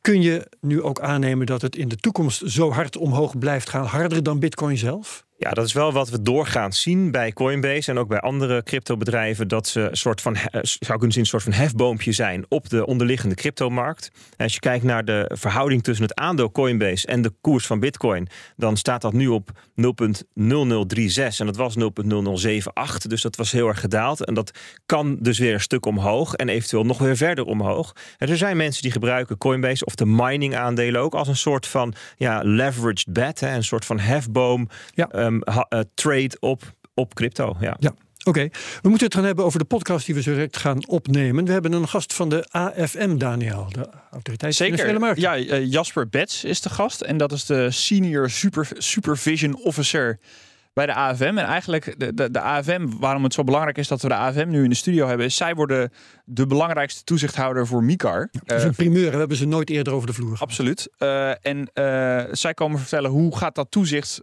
Kun 0.00 0.22
je 0.22 0.46
nu 0.60 0.82
ook 0.82 1.00
aannemen 1.00 1.46
dat 1.46 1.62
het 1.62 1.76
in 1.76 1.88
de 1.88 1.96
toekomst 1.96 2.42
zo 2.46 2.70
hard 2.70 2.96
omhoog 2.96 3.38
blijft 3.38 3.68
gaan, 3.68 3.84
harder 3.84 4.22
dan 4.22 4.38
bitcoin 4.38 4.76
zelf? 4.76 5.26
Ja, 5.40 5.50
dat 5.50 5.64
is 5.66 5.72
wel 5.72 5.92
wat 5.92 6.08
we 6.08 6.22
doorgaans 6.22 6.82
zien 6.82 7.10
bij 7.10 7.32
Coinbase 7.32 7.90
en 7.90 7.98
ook 7.98 8.08
bij 8.08 8.20
andere 8.20 8.62
cryptobedrijven. 8.62 9.48
Dat 9.48 9.68
ze 9.68 9.80
een 9.80 9.96
soort 9.96 10.20
van, 10.20 10.36
eh, 10.36 10.60
zou 10.62 10.98
kunnen 10.98 11.12
zien, 11.12 11.22
een 11.22 11.28
soort 11.28 11.42
van 11.42 11.52
hefboompje 11.52 12.12
zijn 12.12 12.44
op 12.48 12.68
de 12.68 12.86
onderliggende 12.86 13.34
cryptomarkt. 13.34 14.10
En 14.36 14.44
als 14.44 14.54
je 14.54 14.60
kijkt 14.60 14.84
naar 14.84 15.04
de 15.04 15.30
verhouding 15.34 15.82
tussen 15.82 16.04
het 16.04 16.14
aandeel 16.14 16.50
Coinbase 16.50 17.06
en 17.06 17.22
de 17.22 17.32
koers 17.40 17.66
van 17.66 17.80
Bitcoin, 17.80 18.28
dan 18.56 18.76
staat 18.76 19.00
dat 19.00 19.12
nu 19.12 19.28
op 19.28 19.50
0,0036 19.74 21.40
en 21.40 21.46
dat 21.46 21.56
was 21.56 21.76
0,0078. 21.76 23.10
Dus 23.10 23.22
dat 23.22 23.36
was 23.36 23.52
heel 23.52 23.68
erg 23.68 23.80
gedaald. 23.80 24.24
En 24.24 24.34
dat 24.34 24.58
kan 24.86 25.16
dus 25.20 25.38
weer 25.38 25.54
een 25.54 25.60
stuk 25.60 25.86
omhoog 25.86 26.34
en 26.34 26.48
eventueel 26.48 26.84
nog 26.84 26.98
weer 26.98 27.16
verder 27.16 27.44
omhoog. 27.44 27.92
En 28.16 28.28
er 28.28 28.36
zijn 28.36 28.56
mensen 28.56 28.82
die 28.82 28.92
gebruiken 28.92 29.38
Coinbase 29.38 29.84
of 29.84 29.94
de 29.94 30.06
mining 30.06 30.56
aandelen 30.56 31.00
ook 31.00 31.14
als 31.14 31.28
een 31.28 31.36
soort 31.36 31.66
van 31.66 31.94
ja, 32.16 32.40
leveraged 32.44 33.12
bet, 33.12 33.40
hè, 33.40 33.54
een 33.54 33.64
soort 33.64 33.84
van 33.84 33.98
hefboom 33.98 34.68
Ja. 34.94 35.26
Ehm, 35.42 35.54
ha- 35.56 35.66
eh, 35.68 35.80
trade 35.94 36.36
op, 36.40 36.62
op 36.94 37.14
crypto. 37.14 37.56
Ja. 37.60 37.76
Ja. 37.80 37.94
Oké, 38.24 38.48
we 38.82 38.88
moeten 38.88 39.06
het 39.06 39.14
gaan 39.16 39.24
hebben 39.24 39.44
over 39.44 39.58
de 39.58 39.64
podcast 39.64 40.06
die 40.06 40.14
we 40.14 40.22
zo 40.22 40.32
direct 40.32 40.56
gaan 40.56 40.88
opnemen. 40.88 41.44
We 41.44 41.52
hebben 41.52 41.72
een 41.72 41.88
gast 41.88 42.14
van 42.14 42.28
de 42.28 42.46
AFM, 42.50 43.16
Daniel, 43.16 43.66
de 43.68 43.88
Autoriteit 44.10 44.56
Financiële 44.56 44.76
Zeker. 44.86 45.00
Markten. 45.00 45.22
Ja, 45.22 45.36
eh, 45.36 45.70
Jasper 45.70 46.08
Bets 46.08 46.44
is 46.44 46.60
de 46.60 46.68
gast. 46.70 47.00
En 47.00 47.16
dat 47.16 47.32
is 47.32 47.44
de 47.44 47.70
Senior 47.70 48.30
super, 48.30 48.68
Supervision 48.78 49.56
Officer 49.62 50.18
bij 50.78 50.86
de 50.86 50.94
AFM. 50.94 51.22
En 51.22 51.44
eigenlijk 51.44 51.94
de, 51.98 52.14
de, 52.14 52.30
de 52.30 52.40
AFM, 52.40 52.86
waarom 53.00 53.24
het 53.24 53.34
zo 53.34 53.44
belangrijk 53.44 53.78
is 53.78 53.88
dat 53.88 54.02
we 54.02 54.08
de 54.08 54.14
AFM 54.14 54.48
nu 54.48 54.62
in 54.62 54.68
de 54.68 54.76
studio 54.76 55.06
hebben, 55.06 55.26
is 55.26 55.36
zij 55.36 55.54
worden 55.54 55.92
de 56.24 56.46
belangrijkste 56.46 57.04
toezichthouder 57.04 57.66
voor 57.66 57.84
MICAR. 57.84 58.28
Dat 58.32 58.56
is 58.56 58.62
Eh, 58.62 58.68
een 58.68 58.74
primeur, 58.74 59.10
we 59.10 59.16
hebben 59.16 59.36
ze 59.36 59.46
nooit 59.46 59.70
eerder 59.70 59.92
over 59.92 60.06
de 60.06 60.12
vloer. 60.12 60.36
Absoluut. 60.38 60.88
Eh, 60.98 61.46
en 61.46 61.70
eh, 61.72 62.24
zij 62.32 62.54
komen 62.54 62.78
vertellen 62.78 63.10
hoe 63.10 63.36
gaat 63.36 63.54
dat 63.54 63.70
toezicht 63.70 64.20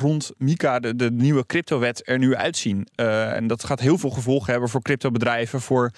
rond 0.00 0.32
MICA, 0.38 0.80
de, 0.80 0.96
de 0.96 1.10
nieuwe 1.10 1.46
cryptowet, 1.46 2.08
er 2.08 2.18
nu 2.18 2.36
uitzien. 2.36 2.88
En 2.94 3.46
dat 3.46 3.64
gaat 3.64 3.80
heel 3.80 3.98
veel 3.98 4.10
gevolgen 4.10 4.50
hebben 4.52 4.70
voor 4.70 4.82
cryptobedrijven, 4.82 5.60
voor 5.60 5.90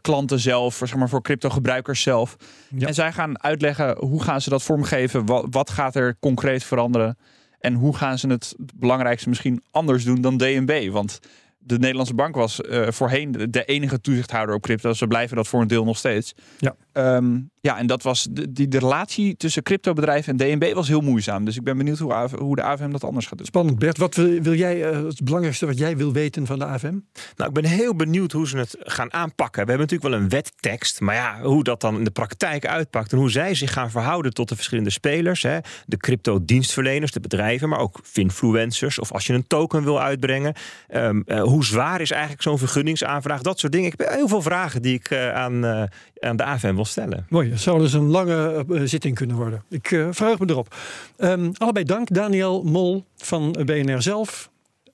klanten 0.00 0.38
zelf, 0.38 0.74
voor, 0.74 0.88
zeg 0.88 0.96
maar, 0.96 1.08
voor 1.08 1.22
cryptogebruikers 1.22 2.02
zelf. 2.02 2.36
Ja. 2.76 2.86
En 2.86 2.94
zij 2.94 3.12
gaan 3.12 3.42
uitleggen 3.42 3.96
hoe 3.98 4.22
gaan 4.22 4.40
ze 4.40 4.50
dat 4.50 4.62
vormgeven, 4.62 5.26
wat, 5.26 5.46
wat 5.50 5.70
gaat 5.70 5.94
er 5.94 6.16
concreet 6.20 6.64
veranderen 6.64 7.16
en 7.60 7.74
hoe 7.74 7.96
gaan 7.96 8.18
ze 8.18 8.28
het 8.28 8.54
belangrijkste 8.74 9.28
misschien 9.28 9.62
anders 9.70 10.04
doen 10.04 10.20
dan 10.20 10.36
DNB. 10.36 10.88
Want 10.90 11.20
de 11.58 11.78
Nederlandse 11.78 12.14
bank 12.14 12.34
was 12.34 12.60
eh, 12.60 12.90
voorheen 12.90 13.32
de, 13.32 13.50
de 13.50 13.64
enige 13.64 14.00
toezichthouder 14.00 14.54
op 14.54 14.62
crypto. 14.62 14.92
Ze 14.92 15.06
blijven 15.06 15.36
dat 15.36 15.48
voor 15.48 15.60
een 15.60 15.68
deel 15.68 15.84
nog 15.84 15.96
steeds. 15.96 16.34
Ja. 16.58 16.76
Ehm, 16.92 17.38
ja, 17.60 17.78
en 17.78 17.86
dat 17.86 18.02
was 18.02 18.28
de, 18.30 18.52
die, 18.52 18.68
de 18.68 18.78
relatie 18.78 19.36
tussen 19.36 19.62
cryptobedrijven 19.62 20.38
en 20.38 20.58
DNB 20.58 20.74
was 20.74 20.88
heel 20.88 21.00
moeizaam. 21.00 21.44
Dus 21.44 21.56
ik 21.56 21.64
ben 21.64 21.76
benieuwd 21.76 21.98
hoe, 21.98 22.14
AV 22.14 22.32
hoe 22.32 22.56
de 22.56 22.62
AVM 22.62 22.90
dat 22.90 23.04
anders 23.04 23.26
gaat 23.26 23.38
doen. 23.38 23.46
Spannend, 23.46 23.78
Bert. 23.78 23.98
Wat 23.98 24.14
wil, 24.14 24.40
wil 24.40 24.54
jij, 24.54 24.90
eh, 24.90 25.02
het 25.02 25.24
belangrijkste 25.24 25.66
wat 25.66 25.78
jij 25.78 25.96
wil 25.96 26.12
weten 26.12 26.46
van 26.46 26.58
de 26.58 26.64
AFM? 26.64 26.98
Nou, 27.36 27.48
ik 27.48 27.52
ben 27.52 27.64
heel 27.64 27.96
benieuwd 27.96 28.32
hoe 28.32 28.48
ze 28.48 28.56
het 28.56 28.76
gaan 28.78 29.12
aanpakken. 29.12 29.64
We 29.64 29.70
hebben 29.70 29.86
natuurlijk 29.86 30.14
wel 30.14 30.20
een 30.20 30.28
wettekst, 30.28 31.00
maar 31.00 31.14
ja, 31.14 31.40
hoe 31.42 31.64
dat 31.64 31.80
dan 31.80 31.96
in 31.96 32.04
de 32.04 32.10
praktijk 32.10 32.66
uitpakt 32.66 33.12
en 33.12 33.18
hoe 33.18 33.30
zij 33.30 33.54
zich 33.54 33.72
gaan 33.72 33.90
verhouden 33.90 34.32
tot 34.32 34.48
de 34.48 34.54
verschillende 34.54 34.90
spelers. 34.90 35.42
Hè. 35.42 35.58
De 35.86 35.96
crypto-dienstverleners, 35.96 37.12
de 37.12 37.20
bedrijven, 37.20 37.68
maar 37.68 37.78
ook 37.78 38.00
finfluencers. 38.02 38.98
Of 38.98 39.12
als 39.12 39.26
je 39.26 39.32
een 39.32 39.46
token 39.46 39.84
wil 39.84 40.00
uitbrengen. 40.00 40.54
Ehm, 40.88 41.20
eh, 41.26 41.42
hoe 41.42 41.64
zwaar 41.64 42.00
is 42.00 42.10
eigenlijk 42.10 42.42
zo'n 42.42 42.58
vergunningsaanvraag? 42.58 43.42
Dat 43.42 43.58
soort 43.58 43.72
dingen. 43.72 43.92
Ik 43.92 43.98
heb 43.98 44.08
heel 44.08 44.28
veel 44.28 44.42
vragen 44.42 44.82
die 44.82 44.94
ik 44.94 45.10
eh, 45.10 45.34
aan, 45.34 45.64
eh, 45.64 45.82
aan 46.18 46.36
de 46.36 46.44
AFM 46.44 46.74
stellen. 46.84 47.26
Mooi, 47.28 47.50
het 47.50 47.60
zou 47.60 47.78
dus 47.78 47.92
een 47.92 48.10
lange 48.10 48.64
eh, 48.68 48.80
zitting 48.84 49.14
kunnen 49.14 49.36
worden. 49.36 49.64
Ik 49.68 49.90
eh 49.90 50.08
verheug 50.10 50.38
me 50.38 50.46
erop. 50.48 50.74
Ehm, 51.16 51.50
allebei 51.56 51.84
dank. 51.84 52.14
Daniel 52.14 52.62
Mol 52.62 53.04
van 53.16 53.56
BNR 53.64 54.02
zelf. 54.02 54.50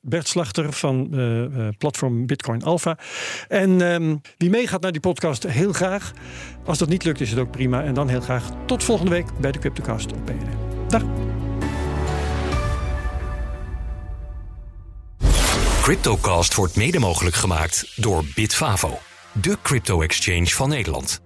Bert 0.09 0.29
Slachter 0.29 0.73
van 0.73 1.09
eh, 1.13 1.45
eh, 1.45 1.75
platform 1.79 2.27
Bitcoin 2.27 2.63
Alpha. 2.63 2.99
En 3.49 3.93
ehm, 3.93 4.17
wie 4.37 4.51
meegaat 4.51 4.81
naar 4.81 4.93
die 4.93 5.01
podcast, 5.01 5.43
heel 5.43 5.73
graag. 5.73 6.13
Als 6.65 6.79
dat 6.79 6.89
niet 6.89 7.05
lukt, 7.05 7.21
is 7.21 7.31
het 7.31 7.39
ook 7.39 7.51
prima. 7.51 7.83
En 7.83 7.95
dan 7.95 8.09
heel 8.09 8.21
graag 8.21 8.51
tot 8.67 8.85
volgende 8.85 9.11
week 9.11 9.27
bij 9.41 9.53
de 9.53 9.59
Cryptocast 9.59 10.13
op 10.13 10.27
BNR. 10.27 10.89
Dag. 10.89 11.03
Cryptocast 15.83 16.55
wordt 16.55 16.77
mede 16.77 16.99
mogelijk 16.99 17.37
gemaakt 17.37 17.93
door 17.97 18.25
Bitfavo, 18.35 18.99
de 19.33 19.57
crypto-exchange 19.63 20.47
van 20.47 20.69
Nederland. 20.69 21.26